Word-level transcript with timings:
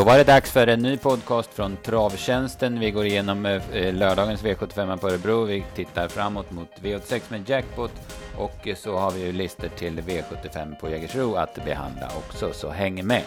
Då 0.00 0.04
var 0.04 0.18
det 0.18 0.24
dags 0.24 0.50
för 0.50 0.66
en 0.66 0.82
ny 0.82 0.96
podcast 0.96 1.54
från 1.54 1.76
Travtjänsten. 1.76 2.80
Vi 2.80 2.90
går 2.90 3.06
igenom 3.06 3.46
eh, 3.46 3.62
eh, 3.72 3.94
lördagens 3.94 4.44
V75 4.44 4.96
på 4.96 5.08
Örebro. 5.08 5.44
Vi 5.44 5.64
tittar 5.74 6.08
framåt 6.08 6.50
mot 6.50 6.68
V86 6.82 7.20
med 7.28 7.48
Jackpot 7.48 7.92
och 8.36 8.68
så 8.76 8.96
har 8.96 9.10
vi 9.10 9.24
ju 9.24 9.32
listor 9.32 9.68
till 9.68 10.00
V75 10.00 10.80
på 10.80 10.90
Jägersro 10.90 11.34
att 11.34 11.64
behandla 11.64 12.10
också, 12.16 12.52
så 12.52 12.70
häng 12.70 13.06
med! 13.06 13.22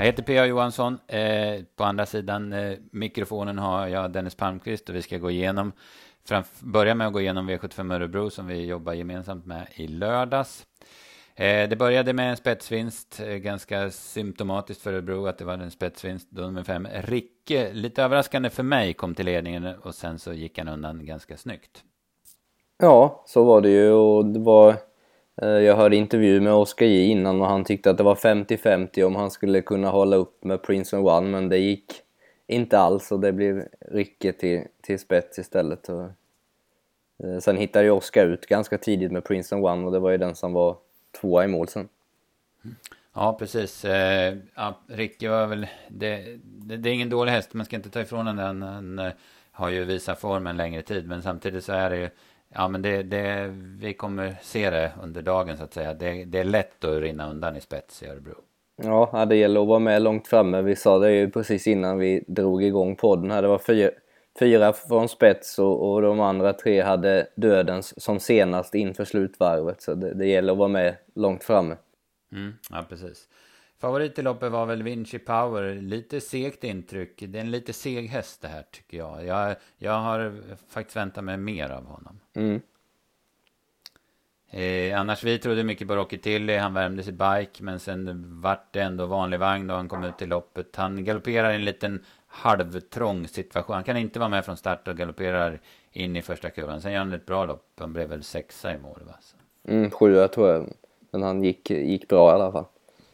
Jag 0.00 0.06
heter 0.06 0.22
P.A. 0.22 0.46
Johansson. 0.46 0.98
Eh, 1.06 1.64
på 1.76 1.84
andra 1.84 2.06
sidan 2.06 2.52
eh, 2.52 2.78
mikrofonen 2.92 3.58
har 3.58 3.86
jag 3.86 4.12
Dennis 4.12 4.34
Palmqvist 4.34 4.88
och 4.88 4.94
vi 4.94 5.02
ska 5.02 5.18
gå 5.18 5.30
igenom, 5.30 5.72
framf- 6.28 6.60
börja 6.60 6.94
med 6.94 7.06
att 7.06 7.12
gå 7.12 7.20
igenom 7.20 7.50
V75 7.50 7.94
Örebro 7.94 8.30
som 8.30 8.46
vi 8.46 8.66
jobbar 8.66 8.92
gemensamt 8.92 9.46
med 9.46 9.66
i 9.74 9.86
lördags. 9.86 10.66
Eh, 11.34 11.68
det 11.68 11.78
började 11.78 12.12
med 12.12 12.30
en 12.30 12.36
spetsvinst, 12.36 13.20
eh, 13.20 13.26
ganska 13.26 13.90
symptomatiskt 13.90 14.82
för 14.82 14.92
Örebro 14.92 15.26
att 15.26 15.38
det 15.38 15.44
var 15.44 15.54
en 15.54 15.70
spetsvinst, 15.70 16.30
då 16.30 16.42
nummer 16.42 16.64
fem. 16.64 16.88
Ricke, 16.94 17.72
lite 17.72 18.02
överraskande 18.02 18.50
för 18.50 18.62
mig, 18.62 18.94
kom 18.94 19.14
till 19.14 19.26
ledningen 19.26 19.66
och 19.82 19.94
sen 19.94 20.18
så 20.18 20.32
gick 20.32 20.58
han 20.58 20.68
undan 20.68 21.06
ganska 21.06 21.36
snyggt. 21.36 21.84
Ja, 22.78 23.24
så 23.26 23.44
var 23.44 23.60
det 23.60 23.70
ju 23.70 23.92
och 23.92 24.26
det 24.26 24.40
var 24.40 24.76
Eh, 25.42 25.48
jag 25.48 25.76
hörde 25.76 25.96
intervju 25.96 26.40
med 26.40 26.52
Oskar 26.52 26.86
J 26.86 27.06
innan 27.06 27.40
och 27.40 27.46
han 27.46 27.64
tyckte 27.64 27.90
att 27.90 27.96
det 27.96 28.02
var 28.02 28.14
50-50 28.14 29.02
om 29.02 29.16
han 29.16 29.30
skulle 29.30 29.62
kunna 29.62 29.88
hålla 29.88 30.16
upp 30.16 30.44
med 30.44 30.62
Prince 30.62 30.96
and 30.96 31.06
One 31.06 31.28
men 31.28 31.48
det 31.48 31.58
gick 31.58 31.92
inte 32.46 32.78
alls 32.78 33.12
och 33.12 33.20
det 33.20 33.32
blev 33.32 33.68
Rycke 33.80 34.32
till, 34.32 34.64
till 34.82 34.98
spets 34.98 35.38
istället. 35.38 35.88
Och, 35.88 36.02
eh, 37.24 37.38
sen 37.40 37.56
hittade 37.56 37.84
ju 37.84 37.90
Oskar 37.90 38.26
ut 38.26 38.46
ganska 38.46 38.78
tidigt 38.78 39.12
med 39.12 39.24
Prince 39.24 39.54
and 39.54 39.64
One 39.64 39.86
och 39.86 39.92
det 39.92 39.98
var 39.98 40.10
ju 40.10 40.18
den 40.18 40.34
som 40.34 40.52
var 40.52 40.76
tvåa 41.20 41.44
i 41.44 41.48
mål 41.48 41.68
sen. 41.68 41.88
Ja, 43.14 43.36
precis. 43.38 43.84
Eh, 43.84 44.36
ja, 44.54 44.80
Ricke 44.86 45.28
var 45.28 45.46
väl... 45.46 45.66
Det, 45.88 46.38
det, 46.42 46.76
det, 46.76 46.90
är 46.90 46.94
ingen 46.94 47.10
dålig 47.10 47.32
häst, 47.32 47.54
man 47.54 47.66
ska 47.66 47.76
inte 47.76 47.90
ta 47.90 48.00
ifrån 48.00 48.26
honom 48.26 48.36
den. 48.36 48.62
Han, 48.62 48.98
eh, 48.98 49.12
har 49.52 49.68
ju 49.68 49.84
visat 49.84 50.20
formen 50.20 50.56
längre 50.56 50.82
tid, 50.82 51.08
men 51.08 51.22
samtidigt 51.22 51.64
så 51.64 51.72
är 51.72 51.90
det 51.90 51.96
ju 51.96 52.10
Ja, 52.54 52.68
men 52.68 52.82
det, 52.82 53.02
det, 53.02 53.48
vi 53.78 53.94
kommer 53.94 54.36
se 54.42 54.70
det 54.70 54.92
under 55.02 55.22
dagen 55.22 55.56
så 55.56 55.64
att 55.64 55.74
säga. 55.74 55.94
Det, 55.94 56.24
det 56.24 56.38
är 56.38 56.44
lätt 56.44 56.84
att 56.84 57.00
rinna 57.00 57.30
undan 57.30 57.56
i 57.56 57.60
spets 57.60 58.02
i 58.02 58.06
Örebro. 58.06 58.34
Ja, 58.82 59.26
det 59.28 59.36
gäller 59.36 59.60
att 59.60 59.68
vara 59.68 59.78
med 59.78 60.02
långt 60.02 60.28
framme. 60.28 60.62
Vi 60.62 60.76
sa 60.76 60.98
det 60.98 61.12
ju 61.12 61.30
precis 61.30 61.66
innan 61.66 61.98
vi 61.98 62.24
drog 62.26 62.62
igång 62.62 62.96
podden 62.96 63.30
här. 63.30 63.42
Det 63.42 63.48
var 63.48 63.58
fyra, 63.58 63.90
fyra 64.38 64.72
från 64.72 65.08
spets 65.08 65.58
och, 65.58 65.92
och 65.92 66.02
de 66.02 66.20
andra 66.20 66.52
tre 66.52 66.80
hade 66.80 67.26
dödens 67.36 68.02
som 68.02 68.20
senast 68.20 68.74
inför 68.74 69.04
slutvarvet. 69.04 69.82
Så 69.82 69.94
det, 69.94 70.14
det 70.14 70.26
gäller 70.26 70.52
att 70.52 70.58
vara 70.58 70.68
med 70.68 70.96
långt 71.14 71.44
framme. 71.44 71.76
Mm, 72.32 72.52
ja, 72.70 72.84
precis. 72.88 73.28
Favorit 73.80 74.18
i 74.18 74.22
loppet 74.22 74.52
var 74.52 74.66
väl 74.66 74.82
Vinci 74.82 75.18
Power. 75.18 75.74
Lite 75.74 76.20
segt 76.20 76.64
intryck. 76.64 77.22
Det 77.28 77.38
är 77.38 77.42
en 77.42 77.50
lite 77.50 77.72
seg 77.72 78.08
häst 78.08 78.42
det 78.42 78.48
här 78.48 78.64
tycker 78.70 78.98
jag. 78.98 79.26
Jag, 79.26 79.56
jag 79.78 79.92
har 79.92 80.34
faktiskt 80.68 80.96
väntat 80.96 81.24
mig 81.24 81.36
mer 81.36 81.70
av 81.70 81.84
honom. 81.84 82.20
Mm. 82.34 82.60
Eh, 84.50 85.00
annars 85.00 85.24
vi 85.24 85.38
trodde 85.38 85.64
mycket 85.64 85.88
på 85.88 85.96
Rocky 85.96 86.18
Tilly. 86.18 86.56
Han 86.56 86.74
värmde 86.74 87.02
sin 87.02 87.16
bike. 87.16 87.62
Men 87.62 87.80
sen 87.80 88.40
vart 88.40 88.72
det 88.72 88.80
ändå 88.80 89.06
vanlig 89.06 89.38
vagn 89.38 89.66
då 89.66 89.74
han 89.74 89.88
kom 89.88 90.04
ut 90.04 90.22
i 90.22 90.26
loppet. 90.26 90.76
Han 90.76 91.04
galopperar 91.04 91.52
i 91.52 91.54
en 91.54 91.64
liten 91.64 92.04
halvtrång 92.26 93.28
situation. 93.28 93.74
Han 93.74 93.84
kan 93.84 93.96
inte 93.96 94.18
vara 94.18 94.28
med 94.28 94.44
från 94.44 94.56
start 94.56 94.88
och 94.88 94.96
galopperar 94.96 95.60
in 95.92 96.16
i 96.16 96.22
första 96.22 96.50
kurvan. 96.50 96.80
Sen 96.80 96.92
gör 96.92 96.98
han 96.98 97.12
ett 97.12 97.26
bra 97.26 97.44
lopp. 97.44 97.66
Han 97.78 97.92
blev 97.92 98.08
väl 98.08 98.22
sexa 98.22 98.74
i 98.74 98.78
mål 98.78 99.00
va? 99.06 99.14
Mm, 99.64 99.90
sjua 99.90 100.28
tror 100.28 100.48
jag. 100.48 100.72
Men 101.10 101.22
han 101.22 101.44
gick, 101.44 101.70
gick 101.70 102.08
bra 102.08 102.30
i 102.30 102.34
alla 102.34 102.52
fall. 102.52 102.64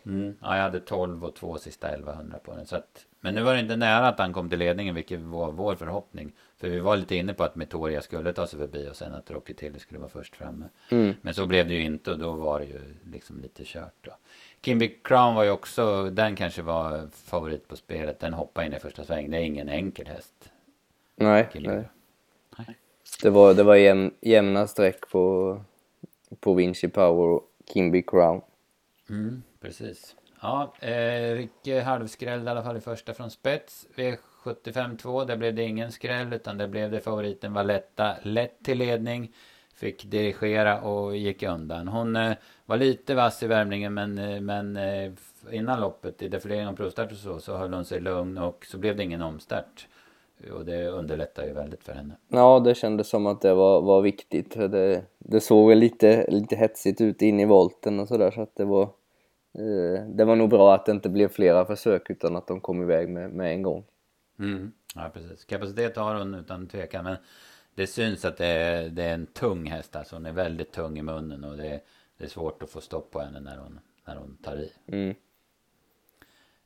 Mm. 0.06 0.36
Ja, 0.40 0.56
jag 0.56 0.62
hade 0.62 0.80
12 0.80 1.24
och 1.24 1.34
2 1.34 1.58
sista 1.58 1.88
1100 1.88 2.38
på 2.38 2.56
den. 2.56 2.66
Så 2.66 2.76
att, 2.76 3.06
men 3.20 3.34
nu 3.34 3.42
var 3.42 3.54
det 3.54 3.60
inte 3.60 3.76
nära 3.76 4.08
att 4.08 4.18
han 4.18 4.32
kom 4.32 4.50
till 4.50 4.58
ledningen, 4.58 4.94
vilket 4.94 5.20
var 5.20 5.52
vår 5.52 5.76
förhoppning. 5.76 6.32
För 6.56 6.68
vi 6.68 6.80
var 6.80 6.96
lite 6.96 7.16
inne 7.16 7.34
på 7.34 7.44
att 7.44 7.56
Metoria 7.56 8.02
skulle 8.02 8.32
ta 8.32 8.46
sig 8.46 8.58
förbi 8.58 8.88
och 8.90 8.96
sen 8.96 9.14
att 9.14 9.30
Rocky 9.30 9.54
Tilly 9.54 9.78
skulle 9.78 10.00
vara 10.00 10.10
först 10.10 10.36
framme. 10.36 10.64
Mm. 10.90 11.14
Men 11.22 11.34
så 11.34 11.46
blev 11.46 11.68
det 11.68 11.74
ju 11.74 11.84
inte 11.84 12.10
och 12.10 12.18
då 12.18 12.32
var 12.32 12.60
det 12.60 12.66
ju 12.66 12.80
liksom 13.12 13.40
lite 13.40 13.62
kört 13.64 13.94
då. 14.00 14.10
Kimby 14.62 14.98
Crown 15.02 15.34
var 15.34 15.44
ju 15.44 15.50
också, 15.50 16.10
den 16.10 16.36
kanske 16.36 16.62
var 16.62 17.08
favorit 17.12 17.68
på 17.68 17.76
spelet. 17.76 18.20
Den 18.20 18.32
hoppade 18.32 18.66
in 18.66 18.74
i 18.74 18.78
första 18.78 19.04
sväng. 19.04 19.30
Det 19.30 19.36
är 19.36 19.42
ingen 19.42 19.68
enkel 19.68 20.06
häst. 20.06 20.50
Nej, 21.16 21.48
nej. 21.54 21.88
nej. 22.58 22.76
Det 23.22 23.30
var, 23.30 23.54
det 23.54 23.62
var 23.62 23.76
jäm, 23.76 24.14
jämna 24.20 24.66
streck 24.66 25.10
på, 25.10 25.60
på 26.40 26.54
Vinci 26.54 26.88
Power 26.88 27.26
och 27.26 27.50
Kimby 27.72 28.02
Crown. 28.02 28.40
Mm. 29.10 29.42
Precis. 29.60 30.16
Ja, 30.40 30.72
eh, 30.80 31.34
Ricke 31.34 31.80
halvskrällde 31.80 32.46
i 32.46 32.50
alla 32.50 32.62
fall 32.62 32.76
i 32.76 32.80
första 32.80 33.14
från 33.14 33.30
spets. 33.30 33.86
V75-2, 33.96 35.26
där 35.26 35.36
blev 35.36 35.54
det 35.54 35.62
ingen 35.62 35.92
skräll 35.92 36.32
utan 36.32 36.58
där 36.58 36.68
blev 36.68 36.90
det 36.90 37.00
favoriten 37.00 37.52
Valletta 37.52 38.16
lätt 38.22 38.64
till 38.64 38.78
ledning. 38.78 39.32
Fick 39.74 40.04
dirigera 40.04 40.80
och 40.80 41.16
gick 41.16 41.42
undan. 41.42 41.88
Hon 41.88 42.16
eh, 42.16 42.32
var 42.66 42.76
lite 42.76 43.14
vass 43.14 43.42
i 43.42 43.46
värmningen 43.46 43.94
men, 43.94 44.18
eh, 44.18 44.40
men 44.40 44.76
eh, 44.76 45.12
innan 45.50 45.80
loppet 45.80 46.22
i 46.22 46.28
defilering 46.28 46.68
och 46.68 46.76
provstart 46.76 47.12
och 47.12 47.18
så, 47.18 47.38
så 47.38 47.56
höll 47.56 47.74
hon 47.74 47.84
sig 47.84 48.00
lugn 48.00 48.38
och 48.38 48.66
så 48.66 48.78
blev 48.78 48.96
det 48.96 49.02
ingen 49.02 49.22
omstart. 49.22 49.88
Och 50.52 50.64
det 50.64 50.88
underlättar 50.88 51.44
ju 51.44 51.52
väldigt 51.52 51.84
för 51.84 51.92
henne. 51.92 52.14
Ja, 52.28 52.60
det 52.60 52.74
kändes 52.74 53.08
som 53.08 53.26
att 53.26 53.40
det 53.40 53.54
var, 53.54 53.82
var 53.82 54.02
viktigt. 54.02 54.50
Det, 54.54 55.02
det 55.18 55.40
såg 55.40 55.68
väl 55.68 55.78
lite, 55.78 56.30
lite 56.30 56.56
hetsigt 56.56 57.00
ut 57.00 57.22
in 57.22 57.40
i 57.40 57.44
volten 57.44 58.00
och 58.00 58.08
sådär 58.08 58.30
så 58.30 58.40
att 58.40 58.56
det 58.56 58.64
var 58.64 58.88
det 60.08 60.24
var 60.24 60.36
nog 60.36 60.50
bra 60.50 60.74
att 60.74 60.86
det 60.86 60.92
inte 60.92 61.08
blev 61.08 61.28
flera 61.28 61.64
försök 61.64 62.10
utan 62.10 62.36
att 62.36 62.46
de 62.46 62.60
kom 62.60 62.82
iväg 62.82 63.08
med, 63.08 63.30
med 63.30 63.52
en 63.52 63.62
gång. 63.62 63.84
Mm. 64.38 64.72
Ja, 64.94 65.10
precis. 65.14 65.44
Kapacitet 65.44 65.96
har 65.96 66.14
hon 66.14 66.34
utan 66.34 66.66
tvekan. 66.66 67.04
Men 67.04 67.16
det 67.74 67.86
syns 67.86 68.24
att 68.24 68.36
det 68.36 68.46
är, 68.46 68.88
det 68.88 69.02
är 69.02 69.14
en 69.14 69.26
tung 69.26 69.66
häst. 69.66 69.96
Alltså 69.96 70.16
hon 70.16 70.26
är 70.26 70.32
väldigt 70.32 70.72
tung 70.72 70.98
i 70.98 71.02
munnen 71.02 71.44
och 71.44 71.56
det 71.56 71.68
är, 71.68 71.80
det 72.18 72.24
är 72.24 72.28
svårt 72.28 72.62
att 72.62 72.70
få 72.70 72.80
stopp 72.80 73.10
på 73.10 73.20
henne 73.20 73.40
när 73.40 73.58
hon, 73.58 73.80
när 74.04 74.16
hon 74.16 74.36
tar 74.42 74.56
i. 74.56 74.72
Mm. 74.86 75.14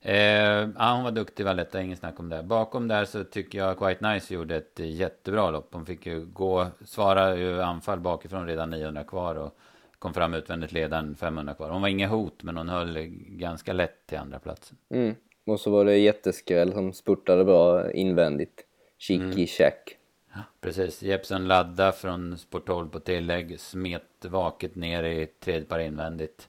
Eh, 0.03 0.71
ja, 0.79 0.93
hon 0.95 1.05
var 1.05 1.11
duktig 1.11 1.45
Valletta, 1.45 1.83
ingen 1.83 1.97
snack 1.97 2.21
om 2.21 2.29
det. 2.29 2.43
Bakom 2.43 2.89
där 2.89 3.05
så 3.05 3.25
tycker 3.25 3.59
jag 3.59 3.79
Quite 3.79 4.13
Nice 4.13 4.35
gjorde 4.35 4.57
ett 4.57 4.79
jättebra 4.79 5.51
lopp. 5.51 5.69
Hon 5.73 5.87
fick 5.87 6.07
ju 6.07 6.27
gå, 6.27 6.67
svara 6.85 7.37
ju 7.37 7.63
anfall 7.63 8.01
bakifrån 8.01 8.47
redan 8.47 8.71
900 8.71 9.05
kvar 9.05 9.35
och 9.35 9.59
kom 10.01 10.15
fram 10.15 10.35
utvändigt 10.35 10.73
ledaren 10.73 11.17
500 11.17 11.55
kvar. 11.55 11.71
Hon 11.71 11.83
var 11.83 11.89
inget 11.89 12.11
hot 12.11 12.43
men 12.43 12.57
hon 12.57 12.69
höll 12.69 13.07
ganska 13.29 13.73
lätt 13.73 14.07
till 14.07 14.19
andra 14.19 14.39
platsen. 14.39 14.79
Mm. 14.91 15.15
Och 15.47 15.61
så 15.61 15.71
var 15.71 15.85
det 15.85 15.97
jätteskräll 15.97 16.73
som 16.73 16.93
spurtade 16.93 17.45
bra 17.45 17.93
invändigt. 17.93 18.65
Cheeky 18.99 19.25
mm. 19.25 19.47
check. 19.47 19.97
Ja, 20.35 20.41
precis. 20.61 21.03
Jeppson 21.03 21.49
ladda 21.49 21.93
från 21.93 22.39
sport 22.39 22.67
12 22.67 22.89
på 22.89 23.01
tillägg. 23.01 23.61
Smet 23.61 24.25
vaket 24.25 24.75
ner 24.75 25.03
i 25.03 25.27
tredje 25.27 25.65
par 25.65 25.79
invändigt. 25.79 26.49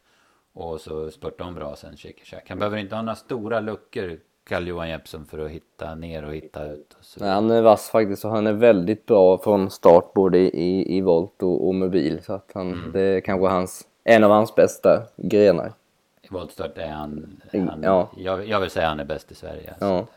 Och 0.53 0.81
så 0.81 1.11
spurtade 1.11 1.43
hon 1.43 1.55
bra 1.55 1.75
sen 1.75 1.97
Cheeky 1.97 2.25
check. 2.25 2.49
Han 2.49 2.59
behöver 2.59 2.77
inte 2.77 2.95
ha 2.95 3.01
några 3.01 3.15
stora 3.15 3.59
luckor 3.59 4.19
Karl-Johan 4.51 4.89
Jeppsson 4.89 5.25
för 5.25 5.45
att 5.45 5.51
hitta 5.51 5.95
ner 5.95 6.25
och 6.25 6.35
hitta 6.35 6.65
ut. 6.65 6.97
Nej, 7.19 7.29
han 7.29 7.51
är 7.51 7.61
vass 7.61 7.89
faktiskt 7.89 8.25
och 8.25 8.31
han 8.31 8.47
är 8.47 8.53
väldigt 8.53 9.05
bra 9.05 9.37
från 9.37 9.69
start 9.69 10.13
både 10.13 10.37
i, 10.37 10.97
i 10.97 11.01
volt 11.01 11.43
och, 11.43 11.67
och 11.67 11.75
mobil. 11.75 12.23
Så 12.23 12.33
att 12.33 12.51
han, 12.53 12.73
mm. 12.73 12.91
det 12.91 13.01
är 13.01 13.21
kanske 13.21 13.47
hans, 13.47 13.87
en 14.03 14.23
av 14.23 14.31
hans 14.31 14.55
bästa 14.55 15.03
grenar. 15.17 15.73
I 16.21 16.27
voltstart 16.29 16.77
är 16.77 16.87
han, 16.87 17.41
han 17.51 17.83
ja. 17.83 18.09
jag, 18.17 18.47
jag 18.47 18.59
vill 18.59 18.69
säga 18.69 18.87
han 18.87 18.99
är 18.99 19.05
bäst 19.05 19.31
i 19.31 19.35
Sverige. 19.35 19.69
Alltså. 19.69 19.85
Ja. 19.85 20.07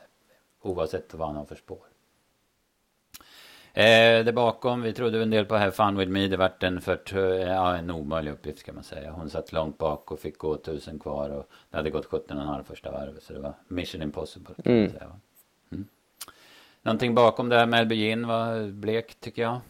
Oavsett 0.62 1.14
vad 1.14 1.28
han 1.28 1.36
har 1.36 1.44
för 1.44 1.54
spår. 1.54 1.78
Eh, 3.76 4.24
det 4.24 4.32
bakom, 4.32 4.82
vi 4.82 4.92
trodde 4.92 5.22
en 5.22 5.30
del 5.30 5.44
på 5.44 5.56
här 5.56 5.70
Fun 5.70 5.96
With 5.96 6.10
Me. 6.10 6.28
Det 6.28 6.36
vart 6.36 6.62
en, 6.62 6.80
för, 6.80 7.00
ja, 7.38 7.76
en 7.76 7.90
omöjlig 7.90 8.30
uppgift 8.30 8.58
ska 8.58 8.72
man 8.72 8.84
säga. 8.84 9.10
Hon 9.10 9.30
satt 9.30 9.52
långt 9.52 9.78
bak 9.78 10.12
och 10.12 10.20
fick 10.20 10.38
gå 10.38 10.56
tusen 10.56 10.98
kvar 10.98 11.30
och 11.30 11.48
det 11.70 11.76
hade 11.76 11.90
gått 11.90 12.08
17,5 12.08 12.64
första 12.64 12.90
varvet. 12.90 13.22
Så 13.22 13.32
det 13.32 13.38
var 13.38 13.52
mission 13.68 14.02
impossible 14.02 14.54
kan 14.64 14.72
mm. 14.72 14.82
man 14.82 14.90
säga. 14.90 15.10
Mm. 15.72 15.84
Någonting 16.82 17.14
bakom 17.14 17.48
det 17.48 17.56
här 17.56 17.66
Melby 17.66 17.96
Gin 17.96 18.26
var 18.26 18.70
blek 18.70 19.14
tycker 19.20 19.42
jag. 19.42 19.60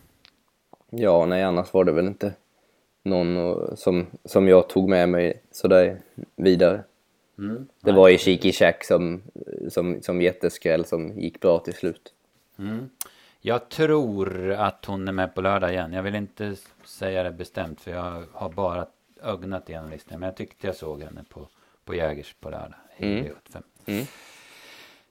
Ja, 0.91 1.27
nej 1.27 1.43
annars 1.43 1.73
var 1.75 1.85
det 1.85 1.93
väl 1.93 2.06
inte 2.06 2.33
någon 3.03 3.56
som, 3.77 4.06
som 4.25 4.49
jag 4.49 4.69
tog 4.69 4.89
med 4.89 5.09
mig 5.09 5.43
sådär 5.51 6.01
vidare. 6.37 6.85
Mm. 7.39 7.69
Det 7.81 7.93
var 7.93 8.09
ju 8.09 8.19
Cheeky 8.19 8.53
Shack 8.53 8.85
som, 8.85 9.23
som, 9.69 10.03
som 10.03 10.23
jätteskräll 10.23 10.85
som 10.85 11.19
gick 11.19 11.41
bra 11.41 11.59
till 11.59 11.75
slut. 11.75 12.12
Mm. 12.59 12.89
Jag 13.46 13.69
tror 13.69 14.52
att 14.52 14.85
hon 14.85 15.08
är 15.08 15.12
med 15.12 15.35
på 15.35 15.41
lördag 15.41 15.73
igen. 15.73 15.93
Jag 15.93 16.02
vill 16.02 16.14
inte 16.14 16.56
säga 16.85 17.23
det 17.23 17.31
bestämt 17.31 17.81
för 17.81 17.91
jag 17.91 18.25
har 18.32 18.49
bara 18.49 18.87
ögnat 19.23 19.69
igenom 19.69 19.91
listan. 19.91 20.20
Men 20.20 20.26
jag 20.26 20.37
tyckte 20.37 20.67
jag 20.67 20.76
såg 20.76 21.02
henne 21.02 21.25
på, 21.29 21.49
på 21.85 21.94
Jägers 21.94 22.35
på 22.41 22.50
lördag. 22.50 22.75
Mm. 22.96 23.32
Mm. 23.87 24.06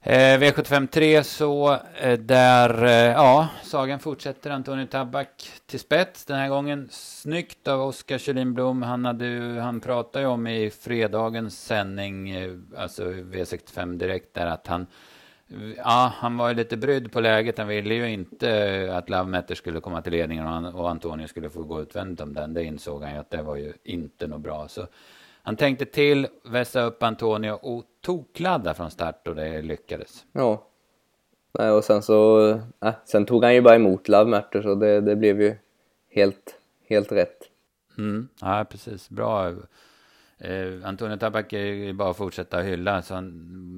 Eh, 0.01 0.39
V75 0.39 0.87
3 0.87 1.23
så 1.23 1.79
eh, 2.01 2.19
där, 2.19 2.83
eh, 2.83 2.91
ja, 2.91 3.47
sagan 3.63 3.99
fortsätter. 3.99 4.49
Antonio 4.49 4.85
Tabak 4.85 5.51
till 5.65 5.79
spets 5.79 6.25
den 6.25 6.39
här 6.39 6.49
gången. 6.49 6.89
Snyggt 6.91 7.67
av 7.67 7.81
Oskar 7.81 8.17
Kjellin 8.17 8.53
Blom. 8.53 8.81
Han, 8.81 9.05
hade 9.05 9.59
han 9.61 9.79
pratade 9.81 10.25
ju 10.25 10.31
om 10.31 10.47
i 10.47 10.71
fredagens 10.71 11.65
sändning, 11.65 12.29
eh, 12.29 12.51
alltså 12.77 13.03
V65 13.03 13.97
direkt 13.97 14.33
där 14.33 14.45
att 14.45 14.67
han 14.67 14.87
Ja, 15.77 16.13
han 16.15 16.37
var 16.37 16.49
ju 16.49 16.55
lite 16.55 16.77
brydd 16.77 17.11
på 17.11 17.19
läget. 17.19 17.57
Han 17.57 17.67
ville 17.67 17.93
ju 17.93 18.09
inte 18.09 18.89
att 18.91 19.09
Lavmetter 19.09 19.55
skulle 19.55 19.79
komma 19.79 20.01
till 20.01 20.11
ledningen 20.11 20.65
och 20.65 20.89
Antonio 20.89 21.27
skulle 21.27 21.49
få 21.49 21.63
gå 21.63 21.81
utvändigt 21.81 22.21
om 22.21 22.33
den. 22.33 22.53
Det 22.53 22.63
insåg 22.63 23.03
han 23.03 23.13
ju 23.13 23.19
att 23.19 23.29
det 23.29 23.41
var 23.41 23.55
ju 23.55 23.73
inte 23.83 24.27
något 24.27 24.41
bra. 24.41 24.67
Så 24.67 24.87
han 25.43 25.55
tänkte 25.55 25.85
till, 25.85 26.27
vässa 26.45 26.81
upp 26.81 27.03
Antonio 27.03 27.51
och 27.51 27.83
tokladda 28.01 28.73
från 28.73 28.91
start 28.91 29.27
och 29.27 29.35
det 29.35 29.61
lyckades. 29.61 30.25
Ja. 30.31 30.67
Nej, 31.59 31.71
och 31.71 31.83
sen 31.83 32.01
så... 32.01 32.49
Äh, 32.85 32.93
sen 33.05 33.25
tog 33.25 33.43
han 33.43 33.55
ju 33.55 33.61
bara 33.61 33.75
emot 33.75 34.07
Lavmetter 34.07 34.61
så 34.61 34.75
det, 34.75 35.01
det 35.01 35.15
blev 35.15 35.41
ju 35.41 35.55
helt, 36.09 36.55
helt 36.87 37.11
rätt. 37.11 37.49
Mm, 37.97 38.27
ja, 38.41 38.65
precis. 38.69 39.09
Bra. 39.09 39.49
Eh, 40.37 40.73
Antonio 40.83 41.17
Tabak 41.17 41.53
är 41.53 41.59
ju 41.59 41.93
bara 41.93 42.09
att 42.09 42.17
fortsätta 42.17 42.61
hylla. 42.61 43.01
Så 43.01 43.13
han, 43.13 43.31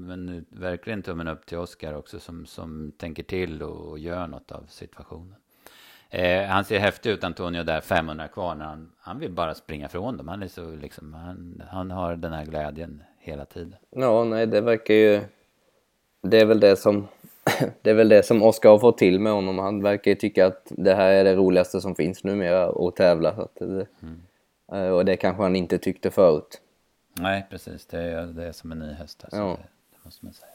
men 0.05 0.45
verkligen 0.49 1.01
tummen 1.01 1.27
upp 1.27 1.45
till 1.45 1.57
Oskar 1.57 1.93
också 1.93 2.19
som, 2.19 2.45
som 2.45 2.91
tänker 2.97 3.23
till 3.23 3.63
och 3.63 3.99
gör 3.99 4.27
något 4.27 4.51
av 4.51 4.65
situationen. 4.69 5.35
Eh, 6.09 6.45
han 6.45 6.65
ser 6.65 6.79
häftig 6.79 7.09
ut, 7.09 7.23
Antonio, 7.23 7.63
där 7.63 7.81
500 7.81 8.27
kvar. 8.27 8.55
När 8.55 8.65
han, 8.65 8.91
han 8.99 9.19
vill 9.19 9.31
bara 9.31 9.55
springa 9.55 9.89
från 9.89 10.17
dem. 10.17 10.27
Han, 10.27 10.43
är 10.43 10.47
så, 10.47 10.75
liksom, 10.75 11.13
han, 11.13 11.63
han 11.69 11.91
har 11.91 12.15
den 12.15 12.33
här 12.33 12.45
glädjen 12.45 13.03
hela 13.19 13.45
tiden. 13.45 13.75
Ja, 13.89 14.23
nej, 14.23 14.47
det 14.47 14.61
verkar 14.61 14.93
ju... 14.93 15.21
Det 16.21 16.39
är 16.39 16.45
väl 16.45 16.59
det 16.59 16.75
som... 16.75 17.07
det 17.81 17.89
är 17.89 17.93
väl 17.93 18.09
det 18.09 18.23
som 18.23 18.43
Oskar 18.43 18.69
har 18.69 18.79
fått 18.79 18.97
till 18.97 19.19
med 19.19 19.33
honom. 19.33 19.59
Han 19.59 19.83
verkar 19.83 20.11
ju 20.11 20.15
tycka 20.15 20.45
att 20.45 20.67
det 20.69 20.95
här 20.95 21.11
är 21.11 21.23
det 21.23 21.35
roligaste 21.35 21.81
som 21.81 21.95
finns 21.95 22.23
numera 22.23 22.87
att 22.87 22.95
tävla. 22.95 23.35
Så 23.35 23.41
att 23.41 23.55
det, 23.55 23.87
mm. 24.01 24.93
Och 24.93 25.05
det 25.05 25.17
kanske 25.17 25.43
han 25.43 25.55
inte 25.55 25.77
tyckte 25.77 26.11
förut. 26.11 26.61
Nej, 27.13 27.45
precis. 27.49 27.85
Det 27.85 28.01
är, 28.01 28.25
det 28.25 28.43
är 28.43 28.51
som 28.51 28.71
en 28.71 28.79
ny 28.79 28.93
häst. 28.93 29.23
Alltså. 29.23 29.37
Ja. 29.37 29.57
Det, 30.05 30.07
måste 30.07 30.25
man 30.25 30.33
säga. 30.33 30.51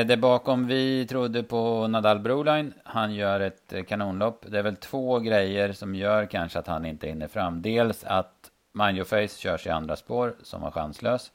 Eh, 0.00 0.06
det 0.06 0.16
bakom 0.16 0.66
vi 0.66 1.06
trodde 1.06 1.42
på 1.42 1.86
Nadal 1.86 2.18
Broline. 2.18 2.72
Han 2.84 3.14
gör 3.14 3.40
ett 3.40 3.72
eh, 3.72 3.84
kanonlopp. 3.84 4.44
Det 4.48 4.58
är 4.58 4.62
väl 4.62 4.76
två 4.76 5.18
grejer 5.18 5.72
som 5.72 5.94
gör 5.94 6.26
kanske 6.26 6.58
att 6.58 6.66
han 6.66 6.84
inte 6.84 7.06
hinner 7.06 7.28
fram. 7.28 7.62
Dels 7.62 8.04
att 8.04 8.50
Manjo 8.72 9.04
Face 9.04 9.28
körs 9.28 9.66
i 9.66 9.70
andra 9.70 9.96
spår 9.96 10.34
som 10.42 10.62
var 10.62 10.70
chanslös. 10.70 11.32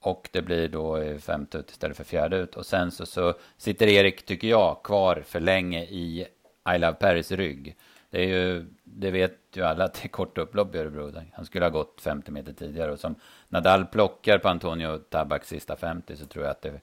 Och 0.00 0.28
det 0.32 0.42
blir 0.42 0.68
då 0.68 0.96
eh, 0.96 1.18
femte 1.18 1.58
ut 1.58 1.70
istället 1.70 1.96
för 1.96 2.04
fjärde 2.04 2.36
ut. 2.36 2.56
Och 2.56 2.66
sen 2.66 2.90
så, 2.90 3.06
så 3.06 3.34
sitter 3.56 3.86
Erik, 3.86 4.26
tycker 4.26 4.48
jag, 4.48 4.82
kvar 4.84 5.22
för 5.26 5.40
länge 5.40 5.82
i 5.82 6.26
I 6.74 6.78
Love 6.78 6.94
Paris 6.94 7.32
rygg. 7.32 7.76
Det, 8.10 8.22
är 8.22 8.28
ju, 8.28 8.66
det 8.84 9.10
vet 9.10 9.38
ju 9.54 9.62
alla 9.62 9.84
att 9.84 9.94
det 9.94 10.06
är 10.06 10.08
kort 10.08 10.38
upplopp 10.38 10.74
i 10.74 10.78
Örebro. 10.78 11.12
Han 11.32 11.44
skulle 11.44 11.64
ha 11.64 11.70
gått 11.70 12.00
50 12.00 12.30
meter 12.30 12.52
tidigare. 12.52 12.92
Och 12.92 13.00
som 13.00 13.14
Nadal 13.48 13.86
plockar 13.86 14.38
på 14.38 14.48
Antonio 14.48 14.98
Tabaks 14.98 15.48
sista 15.48 15.76
50 15.76 16.16
så 16.16 16.26
tror 16.26 16.44
jag 16.44 16.50
att 16.50 16.62
det 16.62 16.80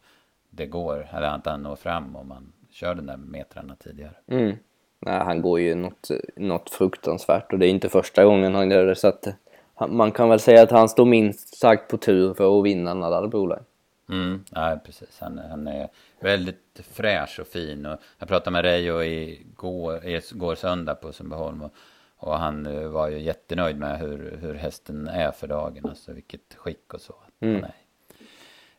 det 0.56 0.66
går, 0.66 1.08
eller 1.14 1.28
att 1.28 1.46
han 1.46 1.64
når 1.64 1.76
fram 1.76 2.16
om 2.16 2.28
man 2.28 2.54
kör 2.72 2.96
den 2.96 3.06
där 3.06 3.18
metrarna 3.18 3.76
tidigare. 3.76 4.14
Mm. 4.28 4.56
Nej, 5.00 5.20
han 5.20 5.42
går 5.42 5.60
ju 5.60 5.76
något, 5.76 6.10
något 6.36 6.70
fruktansvärt 6.70 7.54
och 7.54 7.60
det 7.60 7.68
är 7.68 7.70
inte 7.70 7.90
första 7.90 8.26
gången 8.26 8.56
han 8.56 8.72
gör 8.72 8.86
det 8.86 8.96
så 8.96 9.08
att 9.08 9.28
man 9.90 10.12
kan 10.12 10.30
väl 10.30 10.40
säga 10.40 10.64
att 10.64 10.72
han 10.72 10.90
står 10.90 11.06
minst 11.06 11.58
sagt 11.58 11.92
på 11.92 11.98
tur 11.98 12.34
för 12.34 12.60
att 12.60 12.66
vinna 12.66 12.94
Nadal 12.94 13.30
Broline. 13.30 13.64
Mm, 14.10 14.44
ja, 14.52 14.80
precis. 14.86 15.20
Han, 15.20 15.38
han 15.38 15.68
är 15.68 15.90
väldigt 16.20 16.82
fräsch 16.92 17.40
och 17.40 17.48
fin. 17.48 17.86
Och 17.86 18.00
jag 18.20 18.28
pratade 18.28 18.52
med 18.52 18.64
Reijo 18.64 19.04
igår, 19.04 20.06
igår 20.06 20.56
söndag 20.56 20.96
på 20.96 21.14
Sundbyholm 21.14 21.62
och, 21.62 21.74
och 22.18 22.38
han 22.38 22.66
eh, 22.66 22.88
var 22.88 23.10
ju 23.10 23.20
jättenöjd 23.20 23.80
med 23.80 24.00
hur, 24.00 24.38
hur 24.42 24.54
hästen 24.54 25.08
är 25.08 25.32
för 25.32 25.48
dagen. 25.48 25.86
Alltså 25.86 26.14
vilket 26.14 26.56
skick 26.56 26.94
och 26.94 27.02
så. 27.02 27.16
Mm. 27.40 27.64
Är 27.64 27.72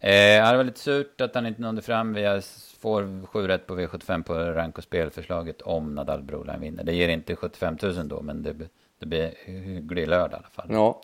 Eh, 0.00 0.50
det 0.50 0.56
var 0.56 0.64
lite 0.64 0.80
surt 0.80 1.20
att 1.20 1.34
han 1.34 1.46
inte 1.46 1.62
nådde 1.62 1.82
fram. 1.82 2.14
Vi 2.14 2.40
får 2.78 3.26
7 3.26 3.48
rätt 3.48 3.66
på 3.66 3.78
V75 3.78 4.22
på 4.22 4.34
rank 4.34 4.78
och 4.78 4.84
spelförslaget 4.84 5.62
om 5.62 5.94
Nadal 5.94 6.22
Broline 6.22 6.60
vinner. 6.60 6.84
Det 6.84 6.94
ger 6.94 7.08
inte 7.08 7.36
75 7.36 7.76
000 7.82 8.08
då, 8.08 8.22
men 8.22 8.42
det, 8.42 8.56
det 8.98 9.06
blir 9.06 9.34
hygglig 9.44 10.08
lördag 10.08 10.32
i 10.32 10.34
alla 10.34 10.48
fall. 10.48 10.66
Ja, 10.70 11.00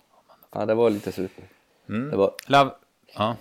ja 0.52 0.66
det 0.66 0.74
var 0.74 0.90
lite 0.90 1.12
surt. 1.12 1.30
Mm. 1.88 2.10
Det 2.10 2.16
var... 2.16 2.34
Love. 2.46 2.70
Ja. 3.14 3.36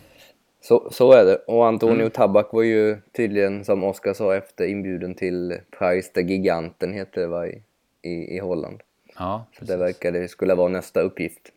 Så, 0.61 0.89
så 0.91 1.11
är 1.11 1.25
det. 1.25 1.35
Och 1.35 1.67
Antonio 1.67 2.01
mm. 2.01 2.11
Tabak 2.11 2.53
var 2.53 2.63
ju 2.63 3.01
tydligen, 3.11 3.65
som 3.65 3.83
Oskar 3.83 4.13
sa 4.13 4.35
efter, 4.35 4.65
inbjuden 4.65 5.15
till 5.15 5.57
Price 5.79 6.13
the 6.13 6.21
Giganten, 6.21 6.93
heter 6.93 7.21
det 7.21 7.27
va, 7.27 7.47
i, 7.47 7.63
i, 8.01 8.35
i 8.35 8.39
Holland. 8.39 8.81
Ja, 9.17 9.45
precis. 9.51 9.67
Så 9.67 9.73
det 9.73 9.79
verkade 9.79 10.27
skulle 10.27 10.55
vara 10.55 10.67
nästa 10.67 11.01
uppgift. 11.01 11.51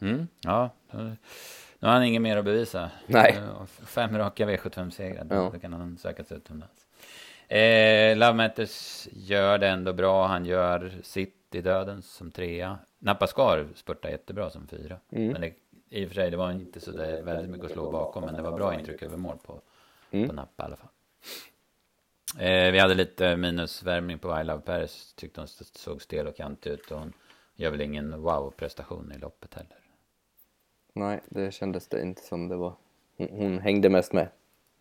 Mm. 0.00 0.28
Ja, 0.40 0.70
nu 0.92 1.16
har 1.88 1.92
han 1.92 2.04
inget 2.04 2.22
mer 2.22 2.36
att 2.36 2.44
bevisa. 2.44 2.90
Nej. 3.06 3.36
Fem 3.86 4.18
raka 4.18 4.46
V75-segrar, 4.46 5.26
ja. 5.30 5.50
då 5.52 5.58
kan 5.58 5.72
han 5.72 5.98
söka 5.98 6.24
sig 6.24 6.36
utomlands. 6.36 6.86
Eh, 7.48 8.16
Love 8.16 8.32
Matters 8.32 9.08
gör 9.12 9.58
det 9.58 9.68
ändå 9.68 9.92
bra. 9.92 10.26
Han 10.26 10.44
gör 10.44 10.92
sitt 11.02 11.54
i 11.54 11.60
döden 11.60 12.02
som 12.02 12.30
trea. 12.30 12.78
Napascar 12.98 13.66
spurtar 13.74 14.08
jättebra 14.08 14.50
som 14.50 14.66
fyra. 14.66 14.96
Mm. 15.12 15.32
Men 15.32 15.40
det, 15.40 15.52
i 15.90 16.04
och 16.04 16.08
för 16.08 16.14
sig, 16.14 16.30
det 16.30 16.36
var 16.36 16.52
inte 16.52 16.80
så 16.80 16.90
där 16.90 17.22
väldigt 17.22 17.50
mycket 17.50 17.66
att 17.66 17.72
slå 17.72 17.90
bakom. 17.90 18.24
Men 18.24 18.34
det 18.34 18.42
var 18.42 18.52
bra 18.52 18.74
intryck 18.74 19.02
över 19.02 19.16
mål 19.16 19.38
på, 19.42 19.60
mm. 20.10 20.28
på 20.28 20.34
Nappa 20.34 20.62
i 20.62 20.66
alla 20.66 20.76
fall. 20.76 20.88
Eh, 22.38 22.72
vi 22.72 22.78
hade 22.78 22.94
lite 22.94 23.36
minusvärmning 23.36 24.18
på 24.18 24.40
I 24.40 24.44
Love 24.44 24.60
Paris. 24.60 25.14
Tyckte 25.16 25.40
hon 25.40 25.48
såg 25.48 26.02
stel 26.02 26.26
och 26.26 26.36
kantig 26.36 26.70
ut. 26.70 26.90
Och 26.90 26.98
hon 26.98 27.12
gör 27.54 27.70
väl 27.70 27.80
ingen 27.80 28.22
wow-prestation 28.22 29.12
i 29.12 29.18
loppet 29.18 29.54
heller. 29.54 29.76
Nej, 30.92 31.20
det 31.28 31.54
kändes 31.54 31.88
det 31.88 32.02
inte 32.02 32.22
som 32.22 32.48
det 32.48 32.56
var. 32.56 32.74
Hon, 33.16 33.28
hon 33.30 33.58
hängde 33.58 33.88
mest 33.88 34.12
med. 34.12 34.28